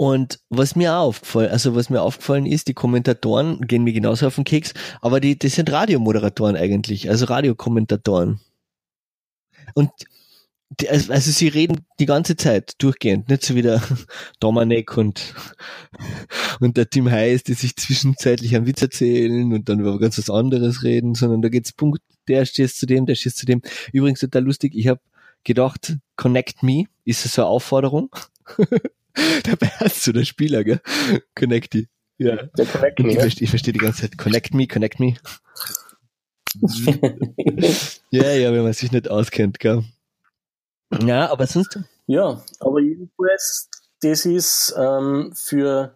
Und 0.00 0.38
was 0.48 0.76
mir 0.76 0.94
aufgefallen, 0.96 1.50
also 1.50 1.74
was 1.74 1.90
mir 1.90 2.02
aufgefallen 2.02 2.46
ist, 2.46 2.68
die 2.68 2.74
Kommentatoren 2.74 3.60
gehen 3.62 3.82
mir 3.82 3.92
genauso 3.92 4.28
auf 4.28 4.36
den 4.36 4.44
Keks, 4.44 4.72
aber 5.00 5.18
die, 5.18 5.36
die 5.36 5.48
sind 5.48 5.72
Radiomoderatoren 5.72 6.54
eigentlich, 6.54 7.10
also 7.10 7.24
Radiokommentatoren. 7.24 8.40
Und 9.74 9.90
die, 10.78 10.88
also, 10.88 11.32
sie 11.32 11.48
reden 11.48 11.84
die 11.98 12.06
ganze 12.06 12.36
Zeit 12.36 12.74
durchgehend, 12.78 13.28
nicht 13.28 13.44
so 13.44 13.56
wie 13.56 13.62
der 13.62 13.82
Dominik 14.40 14.96
und, 14.96 15.34
und 16.60 16.76
der 16.76 16.88
Tim 16.88 17.10
Heiß, 17.10 17.42
die 17.42 17.54
sich 17.54 17.74
zwischenzeitlich 17.74 18.54
einen 18.54 18.66
Witz 18.66 18.80
erzählen 18.80 19.52
und 19.52 19.68
dann 19.68 19.80
über 19.80 19.98
ganz 19.98 20.16
was 20.16 20.30
anderes 20.30 20.84
reden, 20.84 21.16
sondern 21.16 21.42
da 21.42 21.48
geht's 21.48 21.72
Punkt, 21.72 22.02
der 22.28 22.44
steht 22.44 22.70
zu 22.70 22.86
dem, 22.86 23.04
der 23.04 23.16
steht 23.16 23.34
zu 23.34 23.46
dem. 23.46 23.62
Übrigens 23.92 24.20
total 24.20 24.44
lustig, 24.44 24.76
ich 24.76 24.86
habe 24.86 25.00
gedacht, 25.42 25.96
Connect 26.14 26.62
Me, 26.62 26.84
ist 27.04 27.24
das 27.24 27.32
so 27.32 27.42
eine 27.42 27.48
Aufforderung? 27.48 28.10
Dabei 29.44 29.68
hast 29.78 30.06
du 30.06 30.12
der 30.12 30.24
Spieler, 30.24 30.64
gell? 30.64 30.80
Connect 31.34 31.74
Me. 31.74 31.84
Ja. 32.18 32.36
Der 32.56 32.66
Connect 32.66 32.98
Me. 33.00 33.12
Ich, 33.12 33.18
verstehe, 33.18 33.44
ich 33.44 33.50
verstehe 33.50 33.72
die 33.72 33.78
ganze 33.78 34.02
Zeit, 34.02 34.18
Connect 34.18 34.54
Me, 34.54 34.66
Connect 34.66 35.00
Me. 35.00 35.14
ja, 38.10 38.32
ja, 38.32 38.52
wenn 38.52 38.62
man 38.62 38.72
sich 38.72 38.90
nicht 38.90 39.10
auskennt, 39.10 39.60
gell? 39.60 39.84
Ja, 41.04 41.30
aber 41.30 41.46
sonst. 41.46 41.78
Ja, 42.06 42.42
aber 42.60 42.80
jedenfalls, 42.80 43.68
das 44.00 44.24
ist 44.24 44.74
ähm, 44.78 45.32
für 45.34 45.94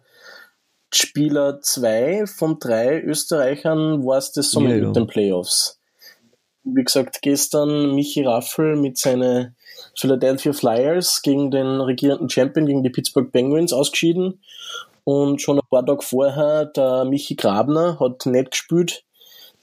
Spieler 0.93 1.59
2 1.59 2.27
von 2.27 2.59
drei 2.59 3.01
Österreichern 3.01 4.05
war 4.05 4.19
es 4.19 4.31
das 4.31 4.51
so 4.51 4.61
ja, 4.61 4.69
mit 4.69 4.83
ja. 4.83 4.91
den 4.91 5.07
Playoffs. 5.07 5.79
Wie 6.63 6.83
gesagt, 6.83 7.21
gestern 7.21 7.95
Michi 7.95 8.23
Raffel 8.23 8.75
mit 8.75 8.97
seinen 8.97 9.55
Philadelphia 9.97 10.53
Flyers 10.53 11.21
gegen 11.21 11.51
den 11.51 11.81
regierenden 11.81 12.29
Champion, 12.29 12.65
gegen 12.65 12.83
die 12.83 12.89
Pittsburgh 12.89 13.31
Penguins 13.31 13.73
ausgeschieden. 13.73 14.41
Und 15.03 15.41
schon 15.41 15.59
ein 15.59 15.67
paar 15.69 15.85
Tage 15.85 16.01
vorher, 16.01 16.65
der 16.65 17.05
Michi 17.05 17.35
Grabner 17.35 17.99
hat 17.99 18.25
nicht 18.25 18.51
gespielt 18.51 19.03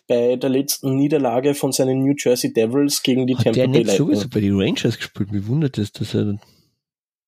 bei 0.07 0.37
der 0.37 0.51
letzten 0.51 0.97
Niederlage 0.97 1.55
von 1.55 1.73
seinen 1.73 2.05
New 2.05 2.15
Jersey 2.19 2.53
Devils 2.53 3.03
gegen 3.03 3.27
die 3.27 3.37
Hat 3.37 3.45
Tampa 3.45 3.61
Bay 3.61 3.67
Lightning. 3.67 3.85
Der 3.85 3.93
nicht 3.93 3.99
sowieso 3.99 4.29
bei 4.29 4.41
den 4.41 4.61
Rangers 4.61 4.97
gespielt. 4.97 5.33
Wie 5.33 5.47
wundert 5.47 5.79
es, 5.79 5.93
dass 5.93 6.15
er 6.15 6.39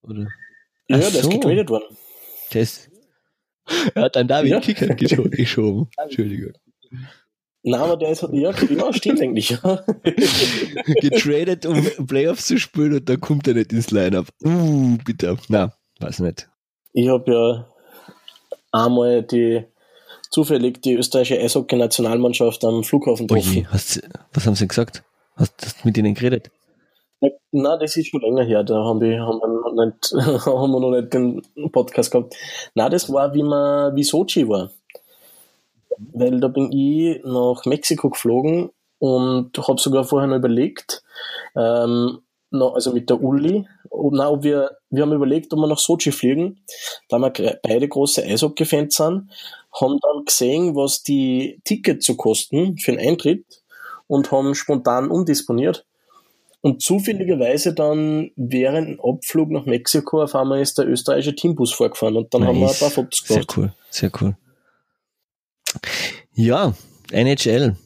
oder? 0.02 0.28
Ja, 0.88 0.98
der 0.98 1.10
so. 1.10 1.18
ist 1.18 1.30
getradet 1.30 1.70
worden. 1.70 1.96
Der 2.52 2.62
ist, 2.62 2.90
er 3.94 4.02
hat 4.02 4.16
dann 4.16 4.28
David 4.28 4.50
ja. 4.50 4.60
Kicker 4.60 4.94
geschoben. 4.94 5.88
Entschuldigung. 5.96 6.52
Nein, 7.64 7.80
aber 7.80 7.96
der 7.96 8.10
ist, 8.10 8.26
ja, 8.32 8.50
genau, 8.50 8.92
stimmt 8.92 9.20
eigentlich, 9.20 9.50
ja. 9.50 9.58
Getradet, 11.00 11.64
um 11.64 12.06
Playoffs 12.06 12.46
zu 12.46 12.58
spielen 12.58 12.94
und 12.94 13.08
dann 13.08 13.20
kommt 13.20 13.46
er 13.46 13.54
nicht 13.54 13.72
ins 13.72 13.90
Lineup. 13.92 14.26
Uh, 14.44 14.98
bitte. 15.04 15.36
Na, 15.48 15.72
weiß 16.00 16.20
nicht. 16.20 16.48
Ich 16.92 17.08
habe 17.08 17.32
ja 17.32 17.66
einmal 18.72 19.22
die 19.22 19.64
zufällig 20.30 20.82
die 20.82 20.94
österreichische 20.94 21.40
Eishockey-Nationalmannschaft 21.40 22.64
am 22.64 22.82
Flughafen 22.82 23.28
getroffen. 23.28 23.68
was 23.70 24.46
haben 24.46 24.54
sie 24.56 24.66
gesagt? 24.66 25.04
Hast 25.36 25.62
du 25.62 25.86
mit 25.86 25.96
ihnen 25.96 26.14
geredet? 26.14 26.50
Na, 27.52 27.76
das 27.76 27.96
ist 27.96 28.08
schon 28.08 28.22
länger 28.22 28.42
her, 28.42 28.64
da 28.64 28.82
haben 28.82 29.00
wir, 29.00 29.20
haben 29.20 29.38
wir, 29.38 29.48
noch, 29.48 29.84
nicht, 29.84 30.12
haben 30.46 30.72
wir 30.72 30.80
noch 30.80 30.90
nicht 30.90 31.12
den 31.14 31.42
Podcast 31.70 32.10
gehabt. 32.10 32.34
Na, 32.74 32.88
das 32.88 33.12
war, 33.12 33.32
wie 33.34 33.42
man, 33.42 33.94
wie 33.94 34.02
Sochi 34.02 34.48
war. 34.48 34.70
Weil 35.98 36.40
da 36.40 36.48
bin 36.48 36.72
ich 36.72 37.20
nach 37.24 37.64
Mexiko 37.64 38.10
geflogen 38.10 38.70
und 38.98 39.56
habe 39.58 39.80
sogar 39.80 40.04
vorher 40.04 40.28
noch 40.28 40.36
überlegt, 40.36 41.02
ähm, 41.56 42.20
also 42.50 42.92
mit 42.92 43.08
der 43.08 43.22
Uli, 43.22 43.66
ob, 43.88 44.12
na, 44.12 44.30
ob 44.30 44.42
wir, 44.42 44.76
wir 44.90 45.02
haben 45.02 45.12
überlegt, 45.12 45.52
ob 45.52 45.60
wir 45.60 45.66
nach 45.66 45.78
Sochi 45.78 46.12
fliegen, 46.12 46.60
da 47.08 47.18
wir 47.18 47.58
beide 47.62 47.88
große 47.88 48.22
Eishockey-Fans 48.22 48.94
sind 48.94 49.30
haben 49.80 49.98
dann 50.00 50.24
gesehen, 50.24 50.74
was 50.76 51.02
die 51.02 51.60
Tickets 51.64 52.06
so 52.06 52.14
kosten 52.14 52.78
für 52.78 52.92
den 52.92 53.00
Eintritt 53.00 53.44
und 54.06 54.30
haben 54.30 54.54
spontan 54.54 55.10
umdisponiert. 55.10 55.86
Und 56.60 56.80
zufälligerweise 56.80 57.74
dann 57.74 58.30
während 58.36 58.88
dem 58.88 59.00
Abflug 59.00 59.50
nach 59.50 59.66
Mexiko 59.66 60.22
auf 60.22 60.34
einmal 60.34 60.60
ist 60.60 60.78
der 60.78 60.86
österreichische 60.86 61.34
Teambus 61.34 61.72
vorgefahren 61.72 62.16
und 62.16 62.32
dann 62.32 62.42
nice. 62.42 62.48
haben 62.48 62.60
wir 62.60 62.68
ein 62.68 62.78
paar 62.78 62.90
Fotos 62.90 63.24
gemacht. 63.24 63.50
Sehr 63.50 63.56
cool, 63.56 63.72
sehr 63.90 64.10
cool. 64.20 64.36
Ja, 66.34 66.74
NHL. 67.10 67.76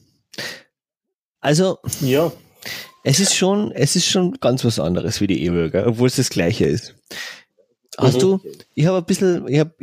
Also, 1.40 1.78
ja. 2.00 2.32
Es 3.04 3.20
ist 3.20 3.36
schon, 3.36 3.70
es 3.70 3.94
ist 3.94 4.06
schon 4.08 4.32
ganz 4.40 4.64
was 4.64 4.80
anderes 4.80 5.20
wie 5.20 5.28
die 5.28 5.44
E-Bürger, 5.44 5.86
obwohl 5.86 6.08
es 6.08 6.16
das 6.16 6.28
gleiche 6.30 6.64
ist. 6.64 6.96
Hast 7.96 8.16
mhm. 8.16 8.20
du, 8.20 8.40
ich 8.74 8.86
habe 8.86 8.98
ein 8.98 9.04
bisschen, 9.04 9.46
ich 9.46 9.60
habe, 9.60 9.74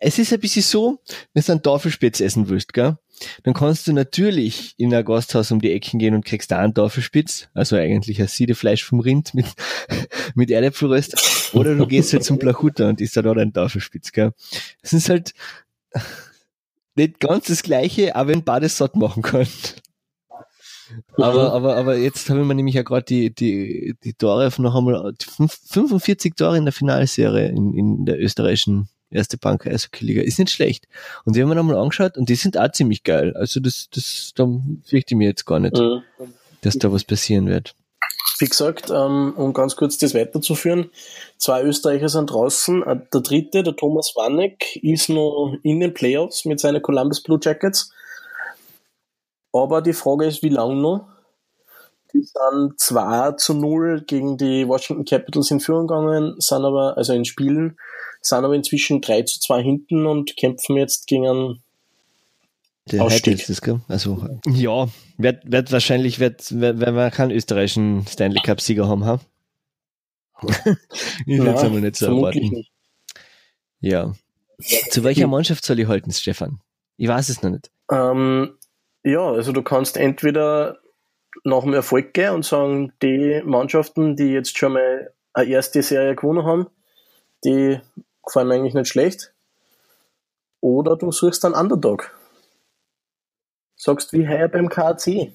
es 0.00 0.18
ist 0.18 0.32
ein 0.32 0.40
bisschen 0.40 0.62
so, 0.62 0.98
wenn 1.32 1.42
du 1.42 1.52
einen 1.52 1.62
Tafelspitz 1.62 2.20
essen 2.20 2.48
willst, 2.48 2.72
gell? 2.72 2.98
Dann 3.44 3.54
kannst 3.54 3.86
du 3.86 3.94
natürlich 3.94 4.74
in 4.76 4.94
ein 4.94 5.04
Gasthaus 5.04 5.50
um 5.50 5.60
die 5.60 5.72
Ecken 5.72 5.98
gehen 5.98 6.14
und 6.14 6.26
kriegst 6.26 6.50
da 6.50 6.58
einen 6.58 6.74
Tafelspitz, 6.74 7.48
also 7.54 7.76
eigentlich 7.76 8.20
ein 8.20 8.28
Siedefleisch 8.28 8.84
vom 8.84 9.00
Rind 9.00 9.32
mit, 9.32 9.46
mit 10.34 10.50
Erdäpfelröst. 10.50 11.54
Oder 11.54 11.74
du 11.74 11.86
gehst 11.86 12.12
halt 12.12 12.24
zum 12.24 12.38
Plachuta 12.38 12.88
und 12.88 13.00
isst 13.00 13.16
da 13.16 13.22
dort 13.22 13.38
einen 13.38 13.54
Tafelspitz, 13.54 14.12
gell? 14.12 14.32
Es 14.82 14.92
ist 14.92 15.08
halt 15.08 15.32
nicht 16.96 17.20
ganz 17.20 17.46
das 17.46 17.62
Gleiche, 17.62 18.16
aber 18.16 18.30
wenn 18.30 18.44
beides 18.44 18.76
satt 18.76 18.96
machen 18.96 19.22
kann. 19.22 19.46
Aber, 21.16 21.52
aber, 21.52 21.76
aber 21.76 21.96
jetzt 21.96 22.30
haben 22.30 22.46
wir 22.46 22.54
nämlich 22.54 22.76
ja 22.76 22.82
gerade 22.82 23.04
die, 23.04 23.34
die, 23.34 23.96
die 24.04 24.14
Tore 24.14 24.50
noch 24.58 24.76
einmal 24.76 25.14
45 25.18 26.34
Tore 26.36 26.56
in 26.56 26.64
der 26.64 26.72
Finalserie 26.72 27.48
in, 27.48 27.74
in 27.74 28.06
der 28.06 28.20
österreichischen 28.20 28.88
erste 29.10 29.38
Bank 29.38 29.66
Eishockey-Liga, 29.66 30.22
ist 30.22 30.38
nicht 30.38 30.50
schlecht. 30.50 30.86
Und 31.24 31.36
die 31.36 31.42
haben 31.42 31.48
wir 31.48 31.54
nochmal 31.54 31.76
angeschaut 31.76 32.16
und 32.16 32.28
die 32.28 32.34
sind 32.34 32.58
auch 32.58 32.70
ziemlich 32.72 33.02
geil. 33.02 33.34
Also 33.36 33.60
das, 33.60 33.88
das, 33.90 34.32
da 34.34 34.46
fürchte 34.84 35.14
ich 35.14 35.18
mir 35.18 35.28
jetzt 35.28 35.46
gar 35.46 35.60
nicht, 35.60 35.76
mhm. 35.76 36.02
dass 36.60 36.78
da 36.78 36.92
was 36.92 37.04
passieren 37.04 37.46
wird. 37.46 37.74
Wie 38.38 38.46
gesagt, 38.46 38.90
ähm, 38.90 39.32
um 39.36 39.54
ganz 39.54 39.76
kurz 39.76 39.96
das 39.96 40.14
weiterzuführen, 40.14 40.90
zwei 41.38 41.62
Österreicher 41.62 42.08
sind 42.08 42.30
draußen. 42.30 42.82
Äh, 42.82 43.00
der 43.12 43.20
dritte, 43.22 43.62
der 43.62 43.76
Thomas 43.76 44.12
Wanneck, 44.14 44.76
ist 44.82 45.08
noch 45.08 45.56
in 45.62 45.80
den 45.80 45.94
Playoffs 45.94 46.44
mit 46.44 46.60
seinen 46.60 46.82
Columbus 46.82 47.22
Blue 47.22 47.38
Jackets. 47.42 47.92
Aber 49.52 49.80
die 49.80 49.94
Frage 49.94 50.26
ist, 50.26 50.42
wie 50.42 50.50
lange 50.50 50.74
noch? 50.76 51.08
Die 52.12 52.22
sind 52.22 52.78
2 52.78 53.32
zu 53.32 53.54
0 53.54 54.04
gegen 54.06 54.36
die 54.36 54.68
Washington 54.68 55.04
Capitals 55.04 55.50
in 55.50 55.60
Führung 55.60 55.86
gegangen, 55.86 56.34
sind 56.38 56.64
aber, 56.64 56.96
also 56.96 57.14
in 57.14 57.24
Spielen, 57.24 57.78
sind 58.20 58.44
aber 58.44 58.54
inzwischen 58.54 59.00
3 59.00 59.22
zu 59.22 59.40
2 59.40 59.62
hinten 59.62 60.06
und 60.06 60.36
kämpfen 60.36 60.76
jetzt 60.76 61.06
gegen 61.06 61.26
einen 61.26 61.62
der 62.90 63.02
Ausstieg. 63.02 63.48
Ist, 63.48 63.62
gell? 63.62 63.80
Also, 63.88 64.28
ja, 64.46 64.88
wird, 65.18 65.50
wird 65.50 65.72
wahrscheinlich, 65.72 66.20
wird, 66.20 66.58
wird, 66.60 66.80
wenn 66.80 66.94
wir 66.94 67.10
keinen 67.10 67.32
österreichischen 67.32 68.06
Stanley 68.06 68.40
Cup 68.42 68.60
Sieger 68.60 68.88
haben, 68.88 69.04
ha? 69.04 69.20
ich 71.26 71.38
würde 71.38 71.54
es 71.54 71.62
aber 71.62 71.80
nicht 71.80 71.96
so 71.96 72.06
erwarten. 72.06 72.50
Nicht. 72.50 72.72
Ja. 73.80 74.12
Zu 74.90 75.04
welcher 75.04 75.26
Mannschaft 75.26 75.64
soll 75.64 75.80
ich 75.80 75.88
halten, 75.88 76.12
Stefan? 76.12 76.60
Ich 76.96 77.08
weiß 77.08 77.28
es 77.28 77.42
noch 77.42 77.50
nicht. 77.50 77.70
Ähm, 77.90 78.56
ja, 79.02 79.20
also 79.20 79.52
du 79.52 79.62
kannst 79.62 79.96
entweder 79.96 80.78
nach 81.44 81.62
dem 81.62 81.74
Erfolg 81.74 82.14
gehen 82.14 82.34
und 82.34 82.44
sagen, 82.44 82.92
die 83.02 83.42
Mannschaften, 83.44 84.16
die 84.16 84.32
jetzt 84.32 84.56
schon 84.56 84.72
mal 84.72 85.12
eine 85.32 85.50
erste 85.50 85.82
Serie 85.82 86.16
gewonnen 86.16 86.44
haben, 86.44 86.66
die 87.44 87.78
gefallen 88.24 88.48
mir 88.48 88.54
eigentlich 88.54 88.74
nicht 88.74 88.88
schlecht. 88.88 89.32
Oder 90.60 90.96
du 90.96 91.12
suchst 91.12 91.44
einen 91.44 91.54
Underdog. 91.54 92.15
Sagst 93.76 94.12
wie 94.12 94.26
heuer 94.26 94.48
beim 94.48 94.68
KC. 94.68 95.32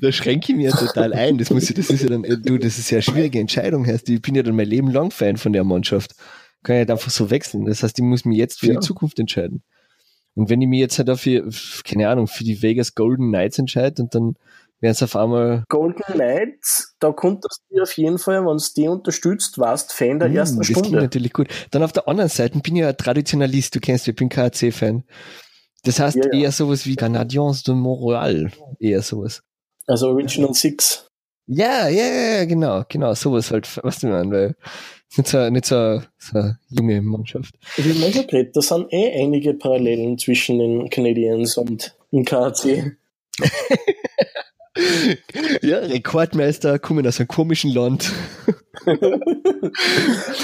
Da 0.00 0.10
schränke 0.10 0.52
ich 0.52 0.58
mir 0.58 0.72
total 0.72 1.12
ein. 1.12 1.38
Das 1.38 1.50
muss 1.50 1.70
ich, 1.70 1.76
das 1.76 1.88
ist 1.88 2.02
ja 2.02 2.08
dann, 2.08 2.22
du, 2.22 2.58
das 2.58 2.78
ist 2.78 2.90
ja 2.90 2.96
eine 2.96 3.02
schwierige 3.02 3.38
Entscheidung. 3.38 3.86
Heißt, 3.86 4.08
ich 4.08 4.20
bin 4.20 4.34
ja 4.34 4.42
dann 4.42 4.56
mein 4.56 4.66
Leben 4.66 4.90
lang 4.90 5.12
Fan 5.12 5.36
von 5.36 5.52
der 5.52 5.64
Mannschaft. 5.64 6.16
Kann 6.64 6.74
ja 6.74 6.80
halt 6.80 6.90
einfach 6.90 7.10
so 7.10 7.30
wechseln. 7.30 7.66
Das 7.66 7.82
heißt, 7.82 7.98
ich 7.98 8.04
muss 8.04 8.24
mich 8.24 8.36
jetzt 8.36 8.60
für 8.60 8.66
ja. 8.66 8.72
die 8.74 8.80
Zukunft 8.80 9.18
entscheiden. 9.20 9.62
Und 10.34 10.50
wenn 10.50 10.60
ich 10.60 10.68
mich 10.68 10.80
jetzt 10.80 10.98
halt 10.98 11.08
dafür, 11.08 11.48
keine 11.84 12.08
Ahnung, 12.08 12.26
für 12.26 12.42
die 12.42 12.60
Vegas 12.62 12.94
Golden 12.94 13.28
Knights 13.28 13.58
entscheide 13.58 14.02
und 14.02 14.14
dann 14.14 14.34
werden 14.80 14.92
es 14.92 15.02
auf 15.02 15.14
einmal. 15.14 15.64
Golden 15.68 16.02
Knights, 16.02 16.96
da 16.98 17.12
konntest 17.12 17.62
du 17.70 17.80
auf 17.80 17.92
jeden 17.96 18.18
Fall, 18.18 18.44
wenn 18.44 18.56
du 18.56 18.64
die 18.76 18.88
unterstützt, 18.88 19.58
warst 19.58 19.92
Fan 19.92 20.18
der 20.18 20.28
mm, 20.28 20.36
ersten 20.36 20.58
das 20.58 20.66
Stunde. 20.66 20.80
Das 20.80 20.88
klingt 20.88 21.02
natürlich 21.02 21.32
gut. 21.32 21.48
Dann 21.70 21.84
auf 21.84 21.92
der 21.92 22.08
anderen 22.08 22.30
Seite 22.30 22.58
bin 22.58 22.74
ich 22.74 22.82
ja 22.82 22.92
Traditionalist, 22.92 23.74
du 23.76 23.80
kennst, 23.80 24.08
ich 24.08 24.16
bin 24.16 24.28
KAC-Fan. 24.28 25.04
Das 25.84 26.00
heißt 26.00 26.16
ja, 26.16 26.24
ja. 26.32 26.40
eher 26.40 26.52
sowas 26.52 26.86
wie 26.86 26.96
Canadiens 26.96 27.62
de 27.62 27.74
Montreal, 27.74 28.50
eher 28.78 29.02
sowas. 29.02 29.42
Also 29.86 30.08
Original 30.08 30.54
Six. 30.54 31.06
Ja, 31.46 31.88
ja, 31.88 32.06
ja, 32.06 32.44
genau, 32.46 32.84
genau, 32.88 33.12
sowas 33.14 33.50
halt, 33.50 33.68
was 33.82 34.00
du 34.00 34.06
meinst, 34.06 34.32
weil 34.32 34.56
nicht 35.16 35.28
so, 35.28 35.50
nicht 35.50 35.66
so, 35.66 36.00
so 36.18 36.38
eine 36.38 36.58
junge 36.70 37.02
Mannschaft. 37.02 37.54
Wie 37.76 38.00
man 38.00 38.12
schon 38.12 38.26
geredet, 38.26 38.56
da 38.56 38.62
sind 38.62 38.92
eh 38.92 39.22
einige 39.22 39.54
Parallelen 39.54 40.18
zwischen 40.18 40.58
den 40.58 40.90
Canadiens 40.90 41.56
und 41.58 41.94
dem 42.12 42.24
KAC. 42.24 42.96
ja, 45.62 45.78
Rekordmeister 45.78 46.78
kommen 46.78 47.06
aus 47.06 47.20
einem 47.20 47.28
komischen 47.28 47.72
Land. 47.72 48.10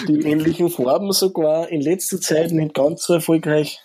Die 0.08 0.20
ähnlichen 0.20 0.70
Farben 0.70 1.12
sogar 1.12 1.68
in 1.68 1.80
letzter 1.80 2.20
Zeit 2.20 2.52
nicht 2.52 2.74
ganz 2.74 3.04
so 3.04 3.14
erfolgreich. 3.14 3.80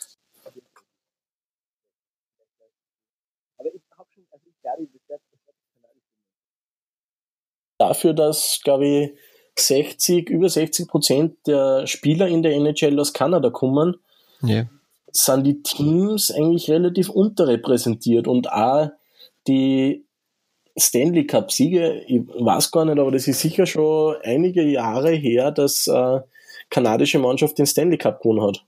Dafür, 7.78 8.14
dass, 8.14 8.60
glaube 8.64 8.86
ich, 8.88 9.12
60, 9.58 10.30
über 10.30 10.50
60 10.50 10.88
Prozent 10.88 11.36
der 11.48 11.88
Spieler 11.88 12.28
in 12.28 12.44
der 12.44 12.54
NHL 12.56 13.00
aus 13.00 13.14
Kanada 13.14 13.50
kommen, 13.50 13.96
Ja. 14.42 14.66
sind 15.12 15.44
die 15.46 15.64
Teams 15.64 16.30
eigentlich 16.32 16.70
relativ 16.70 17.10
unterrepräsentiert 17.10 18.28
und 18.28 18.52
auch 18.52 18.90
die 19.48 20.04
Stanley 20.78 21.26
Cup 21.26 21.52
Siege, 21.54 22.02
ich 22.08 22.22
weiß 22.28 22.72
gar 22.72 22.84
nicht, 22.84 23.00
aber 23.00 23.12
das 23.12 23.28
ist 23.30 23.40
sicher 23.40 23.66
schon 23.66 24.16
einige 24.24 24.62
Jahre 24.64 25.12
her, 25.12 25.52
dass 25.52 25.88
äh, 25.88 26.20
kanadische 26.70 27.20
Mannschaft 27.20 27.58
den 27.58 27.66
Stanley 27.66 27.98
Cup 27.98 28.22
gewonnen 28.22 28.42
hat. 28.46 28.64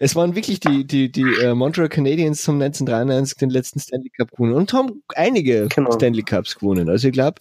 Es 0.00 0.16
waren 0.16 0.34
wirklich 0.34 0.60
die, 0.60 0.86
die, 0.86 1.12
die 1.12 1.34
äh, 1.42 1.52
Montreal 1.54 1.90
Canadiens 1.90 2.42
zum 2.42 2.54
1993 2.54 3.36
den 3.36 3.50
letzten 3.50 3.78
Stanley 3.80 4.08
Cup 4.16 4.30
gewonnen 4.30 4.54
und 4.54 4.72
haben 4.72 5.02
einige 5.14 5.68
Genau. 5.68 5.90
Stanley 5.92 6.22
Cups 6.22 6.58
gewonnen. 6.58 6.88
Also 6.88 7.08
ich 7.08 7.12
glaube, 7.12 7.34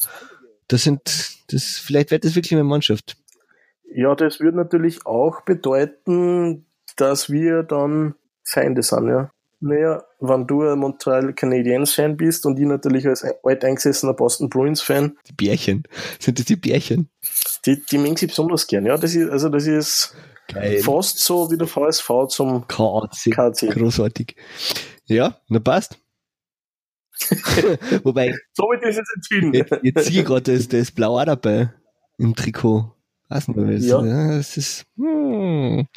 das 0.68 0.84
sind, 0.84 1.02
das, 1.52 1.64
vielleicht 1.78 2.12
wird 2.12 2.26
das 2.26 2.36
wirklich 2.36 2.54
eine 2.54 2.64
Mannschaft. 2.64 3.18
Ja, 3.94 4.16
das 4.16 4.40
würde 4.40 4.58
natürlich 4.58 5.06
auch 5.06 5.42
bedeuten, 5.42 6.66
dass 6.98 7.30
wir 7.30 7.64
dann 7.64 8.16
Feinde 8.44 8.84
sind, 8.84 9.08
ja. 9.10 9.32
Naja, 9.60 10.04
wenn 10.20 10.46
du 10.46 10.62
ein 10.62 10.78
Montreal 10.78 11.34
Canadiens 11.34 11.94
Fan 11.94 12.16
bist 12.16 12.46
und 12.46 12.60
ich 12.60 12.66
natürlich 12.68 13.08
als 13.08 13.26
alteingesessener 13.44 14.14
Boston 14.14 14.50
Bruins 14.50 14.82
Fan, 14.82 15.18
Die 15.28 15.34
Bärchen. 15.34 15.84
Sind 16.20 16.38
das 16.38 16.46
die 16.46 16.56
Bärchen? 16.58 17.10
die, 17.66 17.82
die 17.92 17.98
mengen 17.98 18.18
sie 18.18 18.28
besonders 18.28 18.68
gern. 18.68 18.86
Ja, 18.86 18.98
das 18.98 19.16
ist, 19.16 19.30
also 19.32 19.50
das 19.50 19.66
ist 19.66 20.16
Geil. 20.48 20.80
fast 20.80 21.18
so 21.20 21.50
wie 21.52 21.58
der 21.58 21.68
VSV 21.68 22.28
zum 22.30 22.68
KAC. 22.68 23.32
KC. 23.32 23.72
Großartig. 23.72 24.36
Ja, 25.06 25.40
na 25.50 25.60
passt. 25.60 25.98
Wobei, 28.04 28.34
So 28.54 28.64
wird 28.64 28.84
das 28.84 28.96
jetzt 28.96 29.12
entschieden. 29.16 29.54
jetzt, 29.54 29.74
jetzt 29.84 30.10
ich 30.10 30.26
gerade, 30.26 30.52
ist, 30.52 30.72
da 30.74 30.78
ist 30.78 30.92
Blau 30.96 31.20
auch 31.20 31.26
dabei 31.26 31.74
im 32.18 32.36
Trikot. 32.36 32.92
Weiß 33.30 33.48
nicht, 33.50 33.58
was 33.58 33.86
Ja. 33.86 34.04
ja. 34.06 34.38
Das 34.38 34.56
ist, 34.58 34.86
hm. 34.98 35.80
Hm. 35.80 35.88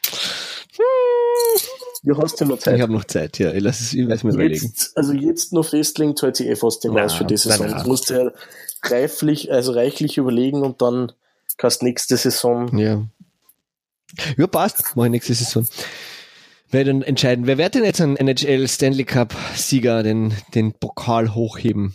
Du 2.02 2.16
hast 2.16 2.40
ja 2.40 2.46
noch 2.46 2.56
Ich 2.56 2.62
Zeit. 2.62 2.80
habe 2.80 2.92
noch 2.92 3.04
Zeit, 3.04 3.38
ja. 3.38 3.52
Ich 3.52 3.62
lasse 3.62 3.82
es, 3.84 3.92
ich 3.94 4.08
weiß 4.08 4.24
mir 4.24 4.32
überlegen. 4.32 4.72
Also 4.94 5.12
jetzt 5.12 5.52
noch 5.52 5.66
festlegen, 5.68 6.16
zahlt 6.16 6.36
sich 6.36 6.46
eh 6.48 6.56
fast 6.56 6.82
den 6.82 6.94
Na, 6.94 7.04
aus 7.04 7.14
für 7.14 7.24
die 7.26 7.36
Saison. 7.36 7.66
na, 7.68 7.76
na. 7.76 7.82
Du 7.82 7.88
musst 7.88 8.08
ja 8.10 8.30
reiflich, 8.84 9.52
also 9.52 9.72
reichlich 9.72 10.16
überlegen 10.16 10.62
und 10.62 10.80
dann 10.80 11.12
kannst 11.58 11.82
nächste 11.82 12.16
Saison. 12.16 12.76
Ja. 12.78 13.02
Ja, 14.38 14.46
passt. 14.46 14.92
Mach 14.96 15.04
ich 15.04 15.10
nächste 15.10 15.34
Saison. 15.34 15.66
Wer 16.70 16.84
dann 16.84 17.02
entscheiden? 17.02 17.46
Wer 17.46 17.58
wird 17.58 17.74
denn 17.74 17.84
jetzt 17.84 18.00
ein 18.00 18.16
NHL 18.16 18.68
Stanley 18.68 19.04
Cup 19.04 19.34
Sieger 19.54 20.02
den, 20.02 20.34
den 20.54 20.72
Pokal 20.72 21.34
hochheben? 21.34 21.94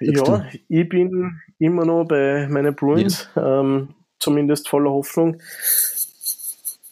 Ja, 0.00 0.46
ich 0.68 0.88
bin 0.88 1.40
immer 1.58 1.84
noch 1.84 2.04
bei 2.04 2.46
meinen 2.48 2.74
Bruins, 2.74 3.28
ähm, 3.36 3.94
zumindest 4.18 4.68
voller 4.68 4.90
Hoffnung. 4.90 5.40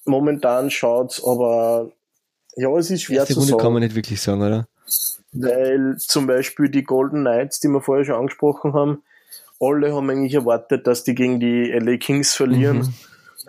Momentan 0.04 0.70
schaut's, 0.70 1.22
aber 1.24 1.90
ja, 2.56 2.74
es 2.76 2.90
ist 2.90 3.02
schwer 3.02 3.20
Erste 3.20 3.34
zu 3.34 3.40
Runde 3.40 3.52
kann 3.52 3.60
sagen, 3.60 3.72
man 3.74 3.82
nicht 3.82 3.94
wirklich 3.94 4.20
sagen, 4.20 4.42
oder? 4.42 4.68
weil 5.32 5.96
zum 5.98 6.26
Beispiel 6.26 6.68
die 6.68 6.84
Golden 6.84 7.20
Knights, 7.20 7.60
die 7.60 7.68
wir 7.68 7.80
vorher 7.80 8.04
schon 8.04 8.14
angesprochen 8.16 8.72
haben, 8.72 9.02
alle 9.60 9.94
haben 9.94 10.08
eigentlich 10.08 10.34
erwartet, 10.34 10.86
dass 10.86 11.04
die 11.04 11.14
gegen 11.14 11.40
die 11.40 11.70
LA 11.70 11.96
Kings 11.96 12.34
verlieren. 12.34 12.78
Mhm. 12.78 12.94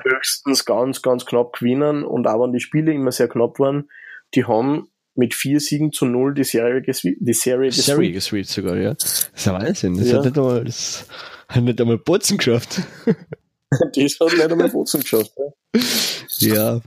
Höchstens 0.03 0.65
ganz, 0.65 1.01
ganz 1.01 1.25
knapp 1.25 1.53
gewinnen 1.53 2.03
und 2.03 2.27
auch 2.27 2.43
wenn 2.43 2.53
die 2.53 2.59
Spiele 2.59 2.93
immer 2.93 3.12
sehr 3.12 3.27
knapp 3.27 3.59
waren, 3.59 3.89
die 4.35 4.45
haben 4.45 4.88
mit 5.15 5.33
vier 5.33 5.59
Siegen 5.59 5.91
zu 5.91 6.05
null 6.05 6.33
die 6.33 6.43
Serie, 6.43 6.81
geswi- 6.81 7.17
die 7.19 7.33
Serie 7.33 7.71
Serie 7.71 8.12
gesweet 8.12 8.47
sogar, 8.47 8.77
ja. 8.77 8.93
Das 8.93 9.29
ist 9.35 9.47
ein 9.47 9.53
Wahnsinn. 9.55 9.97
Das 9.97 10.09
Ja. 10.12 10.17
hat 10.17 10.25
nicht 10.25 10.38
einmal, 10.38 10.63
das 10.63 11.05
hat 11.49 11.63
nicht 11.63 11.81
einmal 11.81 11.97
Botzen 11.97 12.38
geschafft. 12.38 12.81
Das 13.71 13.81
hat 13.81 13.95
nicht 14.33 14.51
einmal 14.51 14.69
Bozen 14.69 15.01
geschafft. 15.01 15.31
Ja. 16.39 16.55
Ja. 16.75 16.81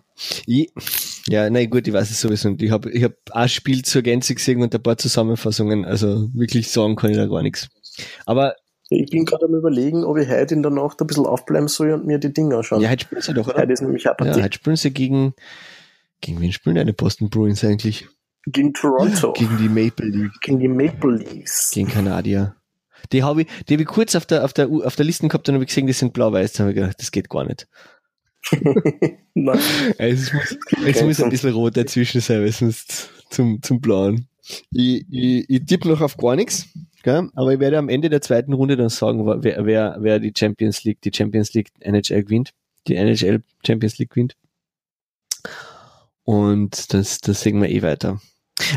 Ich, 0.46 0.68
ja, 1.28 1.48
nein, 1.48 1.70
gut, 1.70 1.86
ich 1.86 1.92
weiß 1.94 2.10
es 2.10 2.20
sowieso 2.20 2.50
nicht. 2.50 2.62
Ich 2.62 2.72
habe 2.72 2.90
ich 2.90 3.04
hab 3.04 3.12
ein 3.30 3.48
Spiel 3.48 3.84
zur 3.84 4.02
Gänze 4.02 4.34
gesehen 4.34 4.60
und 4.62 4.74
ein 4.74 4.82
paar 4.82 4.98
Zusammenfassungen. 4.98 5.84
Also 5.84 6.28
wirklich 6.34 6.68
sagen 6.72 6.96
kann 6.96 7.12
ich 7.12 7.16
da 7.18 7.26
gar 7.26 7.42
nichts. 7.42 7.68
Aber 8.26 8.56
Ich 8.94 9.10
bin 9.10 9.24
gerade 9.24 9.46
am 9.46 9.54
überlegen, 9.54 10.04
ob 10.04 10.18
ich 10.18 10.28
heute 10.28 10.54
in 10.54 10.62
der 10.62 10.70
Nacht 10.72 11.00
ein 11.00 11.06
bisschen 11.06 11.26
aufbleiben 11.26 11.68
soll 11.68 11.92
und 11.92 12.06
mir 12.06 12.18
die 12.18 12.32
Dinge 12.32 12.56
anschauen. 12.56 12.80
ja, 12.80 12.90
heute 12.90 13.04
spielen 13.04 13.22
sie 13.22 13.34
doch, 13.34 13.48
oder? 13.48 13.58
heute 13.58 13.72
ist 13.72 13.80
nämlich 13.82 14.08
auch 14.08 14.14
Ja, 14.20 14.34
heute 14.34 14.54
spielen 14.54 14.76
sie 14.76 14.90
gegen, 14.92 15.34
gegen 16.20 16.40
wen 16.40 16.52
spielen 16.52 16.76
deine 16.76 16.92
Boston 16.92 17.30
Bruins 17.30 17.64
eigentlich? 17.64 18.06
Gegen 18.46 18.74
Toronto. 18.74 19.32
Gegen 19.36 19.56
die 19.58 19.68
Maple 19.68 20.06
League, 20.06 20.32
Gegen 20.42 20.58
die 20.58 20.68
Maple 20.68 21.16
Leafs. 21.16 21.70
gegen 21.72 21.88
Kanadier. 21.88 22.56
Die 23.12 23.22
habe 23.22 23.42
ich, 23.42 23.48
die 23.68 23.74
habe 23.74 23.82
ich 23.82 23.88
kurz 23.88 24.14
auf 24.16 24.26
der, 24.26 24.44
auf 24.44 24.52
der, 24.52 24.68
auf 24.68 24.96
der 24.96 25.04
Liste 25.04 25.28
gehabt 25.28 25.48
und 25.48 25.54
habe 25.54 25.64
ich 25.64 25.68
gesehen, 25.68 25.86
die 25.86 25.92
sind 25.92 26.12
blau-weiß. 26.12 26.52
Da 26.54 26.60
habe 26.60 26.70
ich 26.72 26.76
gedacht, 26.76 26.96
das 27.00 27.10
geht 27.12 27.28
gar 27.28 27.44
nicht. 27.44 27.68
Nein. 29.34 29.58
Es 29.98 30.32
muss, 30.32 30.56
es 30.84 31.02
muss 31.02 31.22
ein 31.22 31.30
bisschen 31.30 31.52
rot 31.52 31.76
dazwischen 31.76 32.20
sein, 32.20 32.42
weil 32.42 32.52
sonst 32.52 33.10
zum, 33.30 33.62
zum 33.62 33.80
Blauen. 33.80 34.26
Ich, 34.72 35.06
ich, 35.08 35.48
ich 35.48 35.64
tippe 35.66 35.88
noch 35.88 36.00
auf 36.00 36.16
gar 36.16 36.34
nichts, 36.34 36.66
gell? 37.02 37.28
aber 37.34 37.54
ich 37.54 37.60
werde 37.60 37.78
am 37.78 37.88
Ende 37.88 38.10
der 38.10 38.20
zweiten 38.20 38.52
Runde 38.52 38.76
dann 38.76 38.88
sagen, 38.88 39.26
wer, 39.42 39.66
wer, 39.66 39.96
wer 40.00 40.18
die 40.18 40.32
Champions 40.36 40.84
League, 40.84 41.00
die 41.02 41.12
Champions 41.14 41.52
League 41.54 41.70
NHL 41.80 42.24
gewinnt, 42.24 42.50
die 42.88 42.96
NHL 42.96 43.42
Champions 43.66 43.98
League 43.98 44.10
gewinnt. 44.10 44.36
Und 46.24 46.92
das, 46.94 47.20
das 47.20 47.40
sehen 47.40 47.60
wir 47.60 47.68
eh 47.68 47.82
weiter. 47.82 48.20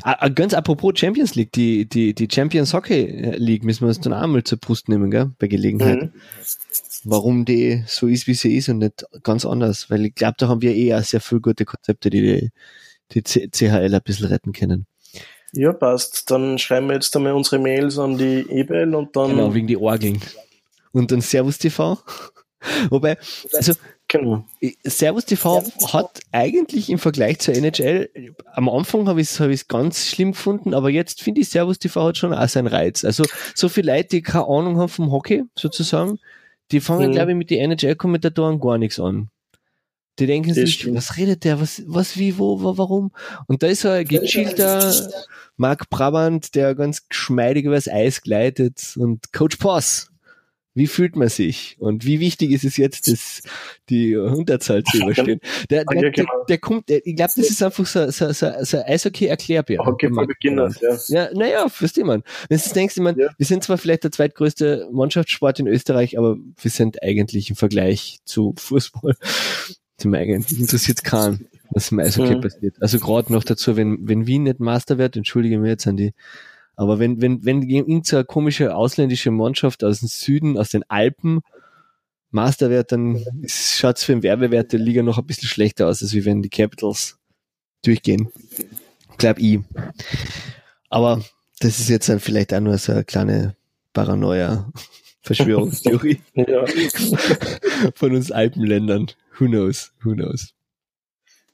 Ah, 0.01 0.15
ah, 0.19 0.29
ganz 0.29 0.53
apropos 0.53 0.93
Champions 0.97 1.35
League, 1.35 1.51
die, 1.51 1.87
die, 1.87 2.15
die 2.15 2.27
Champions 2.31 2.73
Hockey 2.73 3.33
League 3.37 3.63
müssen 3.63 3.81
wir 3.81 3.89
uns 3.89 3.99
dann 3.99 4.13
auch 4.13 4.25
mal 4.25 4.43
zur 4.43 4.57
Brust 4.57 4.89
nehmen, 4.89 5.11
gell? 5.11 5.31
bei 5.37 5.47
Gelegenheit 5.47 6.01
Mhm. 6.03 6.11
warum 7.03 7.45
die 7.45 7.83
so 7.85 8.07
ist, 8.07 8.25
wie 8.25 8.33
sie 8.33 8.55
ist 8.57 8.69
und 8.69 8.79
nicht 8.79 9.05
ganz 9.21 9.45
anders. 9.45 9.89
Weil 9.89 10.05
ich 10.05 10.15
glaube, 10.15 10.35
da 10.37 10.47
haben 10.47 10.61
wir 10.61 10.75
eh 10.75 10.95
auch 10.95 11.03
sehr 11.03 11.21
viele 11.21 11.41
gute 11.41 11.65
Konzepte, 11.65 12.09
die 12.09 12.49
die, 13.11 13.21
die 13.21 13.49
CHL 13.51 13.93
ein 13.93 14.01
bisschen 14.03 14.27
retten 14.27 14.51
können. 14.53 14.87
Ja, 15.55 15.73
passt. 15.73 16.29
Dann 16.31 16.57
schreiben 16.59 16.87
wir 16.87 16.95
jetzt 16.95 17.15
einmal 17.15 17.33
unsere 17.33 17.59
Mails 17.59 17.97
an 17.97 18.17
die 18.17 18.45
E-Mail 18.49 18.93
und 18.95 19.15
dann. 19.15 19.31
Genau, 19.31 19.53
wegen 19.53 19.67
die 19.67 19.77
Orgeln. 19.77 20.21
Und 20.91 21.11
dann 21.11 21.21
Servus 21.21 21.57
TV. 21.57 21.97
Wobei, 22.89 23.17
also 23.53 23.73
Genau. 24.07 24.45
Servus 24.83 25.25
TV 25.25 25.63
hat 25.91 26.19
eigentlich 26.31 26.91
im 26.91 26.99
Vergleich 26.99 27.39
zur 27.39 27.55
NHL, 27.55 28.09
am 28.53 28.69
Anfang 28.69 29.07
habe 29.07 29.19
ich 29.19 29.29
es 29.31 29.39
hab 29.39 29.49
ich's 29.49 29.67
ganz 29.67 30.05
schlimm 30.07 30.33
gefunden, 30.33 30.75
aber 30.75 30.91
jetzt 30.91 31.23
finde 31.23 31.41
ich 31.41 31.49
Servus 31.49 31.79
TV 31.79 32.07
hat 32.09 32.17
schon 32.17 32.31
auch 32.31 32.47
seinen 32.47 32.67
Reiz. 32.67 33.03
Also 33.03 33.23
so 33.55 33.67
viele 33.67 33.91
Leute, 33.95 34.09
die 34.09 34.21
keine 34.21 34.45
Ahnung 34.45 34.77
haben 34.77 34.89
vom 34.89 35.11
Hockey, 35.11 35.43
sozusagen, 35.57 36.19
die 36.71 36.81
fangen, 36.81 37.09
Mhm. 37.09 37.13
glaube 37.13 37.31
ich, 37.31 37.37
mit 37.37 37.49
den 37.49 37.71
NHL-Kommentatoren 37.71 38.59
gar 38.59 38.77
nichts 38.77 38.99
an. 38.99 39.29
Die 40.19 40.27
denken 40.27 40.49
Das 40.49 40.55
sich, 40.57 40.75
stimmt. 40.75 40.95
was 40.97 41.17
redet 41.17 41.43
der, 41.43 41.59
was, 41.59 41.83
was, 41.87 42.17
wie, 42.17 42.37
wo, 42.37 42.63
wa- 42.63 42.73
warum? 42.77 43.11
Und 43.47 43.63
da 43.63 43.67
ist 43.67 43.81
so 43.81 43.89
ein 43.89 44.05
gechillter 44.05 45.11
Mark 45.57 45.89
Brabant, 45.89 46.55
der 46.55 46.73
ganz 46.75 47.07
geschmeidig 47.09 47.65
übers 47.65 47.87
Eis 47.89 48.21
gleitet 48.21 48.93
und 48.97 49.33
Coach 49.33 49.57
Poss. 49.57 50.09
Wie 50.77 50.87
fühlt 50.87 51.15
man 51.15 51.29
sich? 51.29 51.77
Und 51.79 52.05
wie 52.05 52.19
wichtig 52.19 52.51
ist 52.51 52.65
es 52.65 52.75
jetzt, 52.75 53.09
das, 53.09 53.41
die 53.89 54.13
Unterzahl 54.17 54.83
zu 54.83 54.97
überstehen? 55.03 55.39
Der, 55.69 55.85
der, 55.85 56.11
der, 56.11 56.25
der 56.49 56.57
kommt, 56.57 56.89
der, 56.89 57.05
ich 57.07 57.15
glaube, 57.15 57.31
das 57.37 57.49
ist 57.49 57.63
einfach 57.63 57.85
so, 57.85 58.11
so, 58.11 58.33
so, 58.33 58.51
so 58.61 58.77
ein 58.77 58.83
Eishockey-Erklärbär. 58.83 59.79
Okay, 59.79 60.09
für 60.13 60.27
Beginner, 60.27 60.69
ja. 60.81 60.97
Ja, 61.07 61.29
naja, 61.33 61.69
versteh 61.69 62.03
man. 62.03 62.23
Wenn 62.49 62.59
du 62.59 62.69
denkst, 62.73 62.97
ich 62.97 63.03
mein, 63.03 63.17
Ja. 63.17 63.29
wir 63.37 63.45
sind 63.45 63.63
zwar 63.63 63.77
vielleicht 63.77 64.03
der 64.03 64.11
zweitgrößte 64.11 64.89
Mannschaftssport 64.91 65.61
in 65.61 65.67
Österreich, 65.67 66.17
aber 66.17 66.35
wir 66.61 66.71
sind 66.71 67.01
eigentlich 67.01 67.49
im 67.49 67.55
Vergleich 67.55 68.17
zu 68.25 68.53
Fußball, 68.57 69.15
wir 70.03 70.19
eigentlich, 70.19 70.59
interessiert 70.59 71.03
keinen, 71.03 71.47
was 71.71 71.91
im 71.91 71.99
Eishockey 71.99 72.35
Mhm. 72.35 72.41
passiert. 72.41 72.75
Also 72.81 72.99
gerade 72.99 73.31
noch 73.31 73.43
dazu, 73.43 73.75
wenn, 73.77 74.07
wenn 74.07 74.27
Wien 74.27 74.43
nicht 74.43 74.59
Master 74.59 74.97
wird, 74.97 75.15
entschuldige 75.15 75.57
mir 75.59 75.69
jetzt 75.69 75.87
an 75.87 75.97
die, 75.97 76.13
aber 76.75 76.99
wenn, 76.99 77.21
wenn, 77.21 77.45
wenn 77.45 77.61
irgendeine 77.61 78.25
komische 78.25 78.75
ausländische 78.75 79.31
Mannschaft 79.31 79.83
aus 79.83 79.99
dem 79.99 80.09
Süden, 80.09 80.57
aus 80.57 80.69
den 80.69 80.83
Alpen 80.89 81.39
Master 82.31 82.69
wird, 82.69 82.91
dann 82.91 83.23
schaut 83.47 83.97
es 83.97 84.03
für 84.03 84.11
den 84.11 84.23
Werbewert 84.23 84.73
der 84.73 84.79
Liga 84.79 85.01
noch 85.01 85.17
ein 85.17 85.25
bisschen 85.25 85.47
schlechter 85.47 85.87
aus, 85.87 86.01
als 86.01 86.13
wie 86.13 86.25
wenn 86.25 86.41
die 86.41 86.49
Capitals 86.49 87.17
durchgehen. 87.85 88.29
Glaub 89.17 89.39
ich. 89.39 89.59
Aber 90.89 91.23
das 91.59 91.79
ist 91.79 91.87
jetzt 91.89 92.09
dann 92.09 92.19
vielleicht 92.19 92.53
auch 92.53 92.59
nur 92.59 92.77
so 92.77 92.91
eine 92.91 93.05
kleine 93.05 93.55
Paranoia. 93.93 94.69
Verschwörungstheorie 95.21 96.19
Ja. 96.35 96.65
von 97.95 98.13
uns 98.15 98.31
Alpenländern. 98.31 99.07
Who 99.39 99.47
knows? 99.47 99.91
Who 100.03 100.13
knows? 100.13 100.53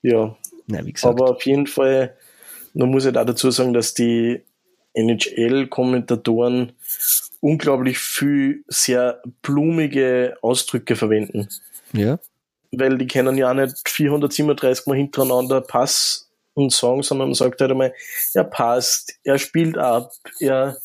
ja. 0.02 0.36
Na, 0.68 0.86
wie 0.86 0.94
gesagt. 0.94 1.14
Aber 1.14 1.32
auf 1.32 1.46
jeden 1.46 1.68
Fall, 1.68 2.16
man 2.74 2.90
muss 2.90 3.06
halt 3.06 3.18
auch 3.18 3.26
dazu 3.26 3.52
sagen, 3.52 3.74
dass 3.74 3.94
die 3.94 4.42
NHL-Kommentatoren 4.94 6.74
unglaublich 7.40 7.98
viel 7.98 8.64
sehr 8.68 9.22
blumige 9.42 10.36
Ausdrücke 10.42 10.96
verwenden. 10.96 11.50
ja. 11.94 12.20
Weil 12.74 12.98
die 12.98 13.08
können 13.08 13.38
ja 13.38 13.52
auch 13.52 13.54
nicht 13.54 13.90
437 13.90 14.88
Mal 14.88 14.96
hintereinander 14.96 15.60
Pass 15.60 16.32
und 16.54 16.72
sagen, 16.72 17.04
sondern 17.04 17.28
man 17.28 17.36
sagt 17.36 17.60
halt 17.60 17.72
einmal, 17.72 17.94
er 18.34 18.46
passt, 18.46 19.20
er 19.26 19.38
spielt 19.38 19.78
ab, 19.78 20.14
er, 20.40 20.78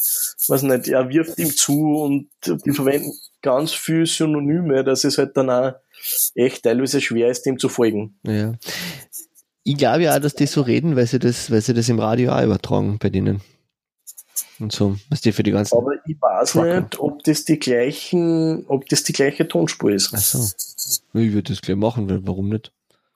weiß 0.48 0.62
nicht, 0.62 0.88
er 0.88 1.08
wirft 1.10 1.38
ihm 1.38 1.50
zu 1.50 2.02
und 2.02 2.28
die 2.44 2.72
verwenden 2.72 3.12
ganz 3.40 3.72
viel 3.72 4.04
Synonyme, 4.04 4.82
dass 4.82 5.04
es 5.04 5.16
halt 5.16 5.36
dann 5.36 5.48
auch 5.48 5.74
echt 6.34 6.64
teilweise 6.64 7.00
schwer 7.00 7.30
ist, 7.30 7.42
dem 7.42 7.58
zu 7.58 7.68
folgen. 7.68 8.18
Ja. 8.24 8.54
Ich 9.62 9.76
glaube 9.76 10.04
ja 10.04 10.14
auch, 10.14 10.20
dass 10.20 10.34
die 10.34 10.46
so 10.46 10.62
reden, 10.62 10.96
weil 10.96 11.06
sie 11.06 11.18
das, 11.18 11.50
weil 11.50 11.60
sie 11.60 11.74
das 11.74 11.88
im 11.88 11.98
Radio 11.98 12.32
auch 12.32 12.42
übertragen 12.42 12.98
bei 12.98 13.10
denen. 13.10 13.40
Und 14.58 14.72
so, 14.72 14.96
was 15.10 15.20
die 15.20 15.32
für 15.32 15.42
die 15.42 15.50
ganzen. 15.50 15.76
Aber 15.76 15.92
ich 16.06 16.16
weiß 16.20 16.52
Trucker. 16.52 16.80
nicht, 16.80 16.98
ob 16.98 17.22
das 17.24 17.44
die 17.44 17.58
gleichen, 17.58 18.64
ob 18.68 18.88
das 18.88 19.02
die 19.02 19.12
gleiche 19.12 19.46
Tonspur 19.46 19.90
ist. 19.90 20.12
Ach 20.14 20.18
so. 20.18 20.48
Ich 21.14 21.32
würde 21.32 21.52
das 21.52 21.60
gleich 21.60 21.76
machen, 21.76 22.08
weil 22.08 22.26
warum 22.26 22.48
nicht? 22.48 22.72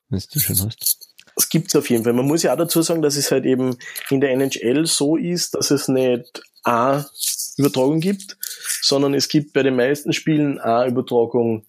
Wenn 0.09 0.21
du 0.33 0.41
schon 0.41 0.57
hast. 0.67 1.15
Das 1.37 1.49
gibt's 1.49 1.75
auf 1.77 1.89
jeden 1.89 2.05
Fall. 2.05 2.13
Man 2.13 2.27
muss 2.27 2.43
ja 2.43 2.53
auch 2.53 2.59
dazu 2.59 2.83
sagen, 2.83 3.01
dass 3.01 3.17
es 3.17 3.31
halt 3.31 3.47
eben 3.47 3.77
in 4.11 4.21
der 4.21 4.33
NHL 4.33 4.85
so 4.87 5.17
ist, 5.17 5.55
dass 5.55 5.71
es 5.71 5.89
nicht 5.89 6.43
A 6.65 7.05
Übertragung 7.57 8.01
gibt, 8.01 8.37
sondern 8.83 9.15
es 9.15 9.29
gibt 9.29 9.53
bei 9.53 9.63
den 9.63 9.77
meisten 9.77 10.13
Spielen 10.13 10.59
A 10.59 10.87
Übertragung 10.87 11.65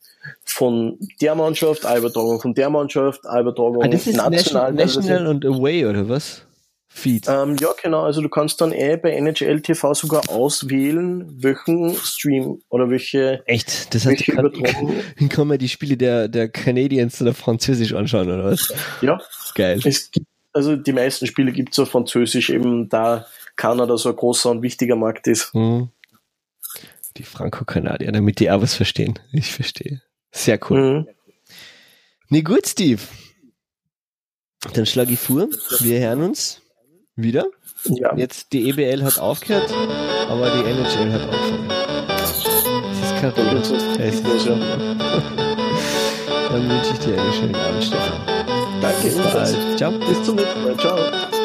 von 0.62 1.00
der 1.20 1.34
Mannschaft, 1.34 1.88
A 1.88 1.98
Übertragung 1.98 2.40
von 2.40 2.54
der 2.54 2.70
Mannschaft, 2.70 3.26
A 3.26 3.40
Übertragung 3.40 3.82
ah, 3.82 3.88
das 3.88 4.06
ist 4.06 4.16
national. 4.16 4.72
National 4.74 5.26
und 5.26 5.44
Away 5.44 5.88
oder 5.88 6.08
was? 6.08 6.44
Feed. 6.88 7.28
Ähm, 7.28 7.56
ja, 7.60 7.70
genau. 7.82 8.04
Also 8.04 8.22
du 8.22 8.30
kannst 8.30 8.62
dann 8.62 8.72
eh 8.72 8.96
bei 8.96 9.10
NHL 9.10 9.62
TV 9.62 9.96
sogar 9.96 10.30
auswählen, 10.30 11.26
welchen 11.42 11.96
Stream 11.96 12.62
oder 12.70 12.92
welche. 12.92 13.42
Echt? 13.48 13.92
Das 13.96 14.06
heißt, 14.06 14.24
kann, 14.28 14.52
kann 15.30 15.48
man 15.48 15.58
die 15.58 15.68
Spiele 15.68 15.98
der, 15.98 16.28
der 16.28 16.48
Canadiens 16.48 17.20
oder 17.24 17.34
Französisch 17.34 17.96
anschauen, 17.96 18.30
oder 18.30 18.44
was? 18.44 18.72
Ja. 19.02 19.20
Geil. 19.56 19.80
Gibt, 19.80 20.28
also 20.54 20.76
die 20.76 20.94
meisten 20.94 21.26
Spiele 21.26 21.52
gibt 21.52 21.74
es 21.74 21.80
auf 21.80 21.90
Französisch, 21.90 22.52
eben 22.52 22.88
da 22.88 23.26
Kanada 23.56 23.98
so 23.98 24.10
ein 24.10 24.16
großer 24.16 24.52
und 24.52 24.62
wichtiger 24.62 24.96
Markt 24.96 25.26
ist. 25.26 25.56
Hm. 25.56 25.90
Die 27.18 27.24
Franco-Kanadier, 27.24 28.12
damit 28.12 28.40
die 28.40 28.52
auch 28.52 28.62
was 28.62 28.76
verstehen. 28.76 29.18
Ich 29.32 29.52
verstehe. 29.52 30.04
Sehr 30.32 30.60
cool. 30.70 31.02
Mhm. 31.02 31.08
Nee, 32.30 32.42
gut, 32.42 32.66
Steve. 32.66 33.02
Dann 34.74 34.86
schlage 34.86 35.14
ich 35.14 35.20
vor. 35.20 35.48
Wir 35.80 36.00
hören 36.00 36.24
uns 36.24 36.62
wieder? 37.16 37.46
Ja. 37.86 38.16
Jetzt 38.16 38.54
die 38.54 38.70
EBL 38.70 39.04
hat 39.04 39.18
aufgehört, 39.18 39.74
aber 40.30 40.52
die 40.52 40.60
NHL 40.60 41.12
hat 41.12 41.28
aufgehört. 41.28 41.72
Das 42.08 43.12
ist 43.12 43.20
kein 43.20 43.34
Problem. 43.34 43.58
Das 43.58 43.72
ist 43.72 44.46
ja. 44.46 44.56
Dann 46.50 46.70
wünsche 46.70 46.92
ich 46.94 47.00
dir 47.00 47.20
einen 47.20 47.34
schönen 47.34 47.56
Abend, 47.56 47.84
Stefan. 47.84 48.22
Danke, 48.82 49.04
Bis 49.04 49.16
bald. 49.16 49.78
Ciao. 49.78 49.92
Bis 49.92 50.24
zum 50.24 50.36
nächsten 50.36 50.64
Mal. 50.64 50.78
Ciao. 50.78 51.41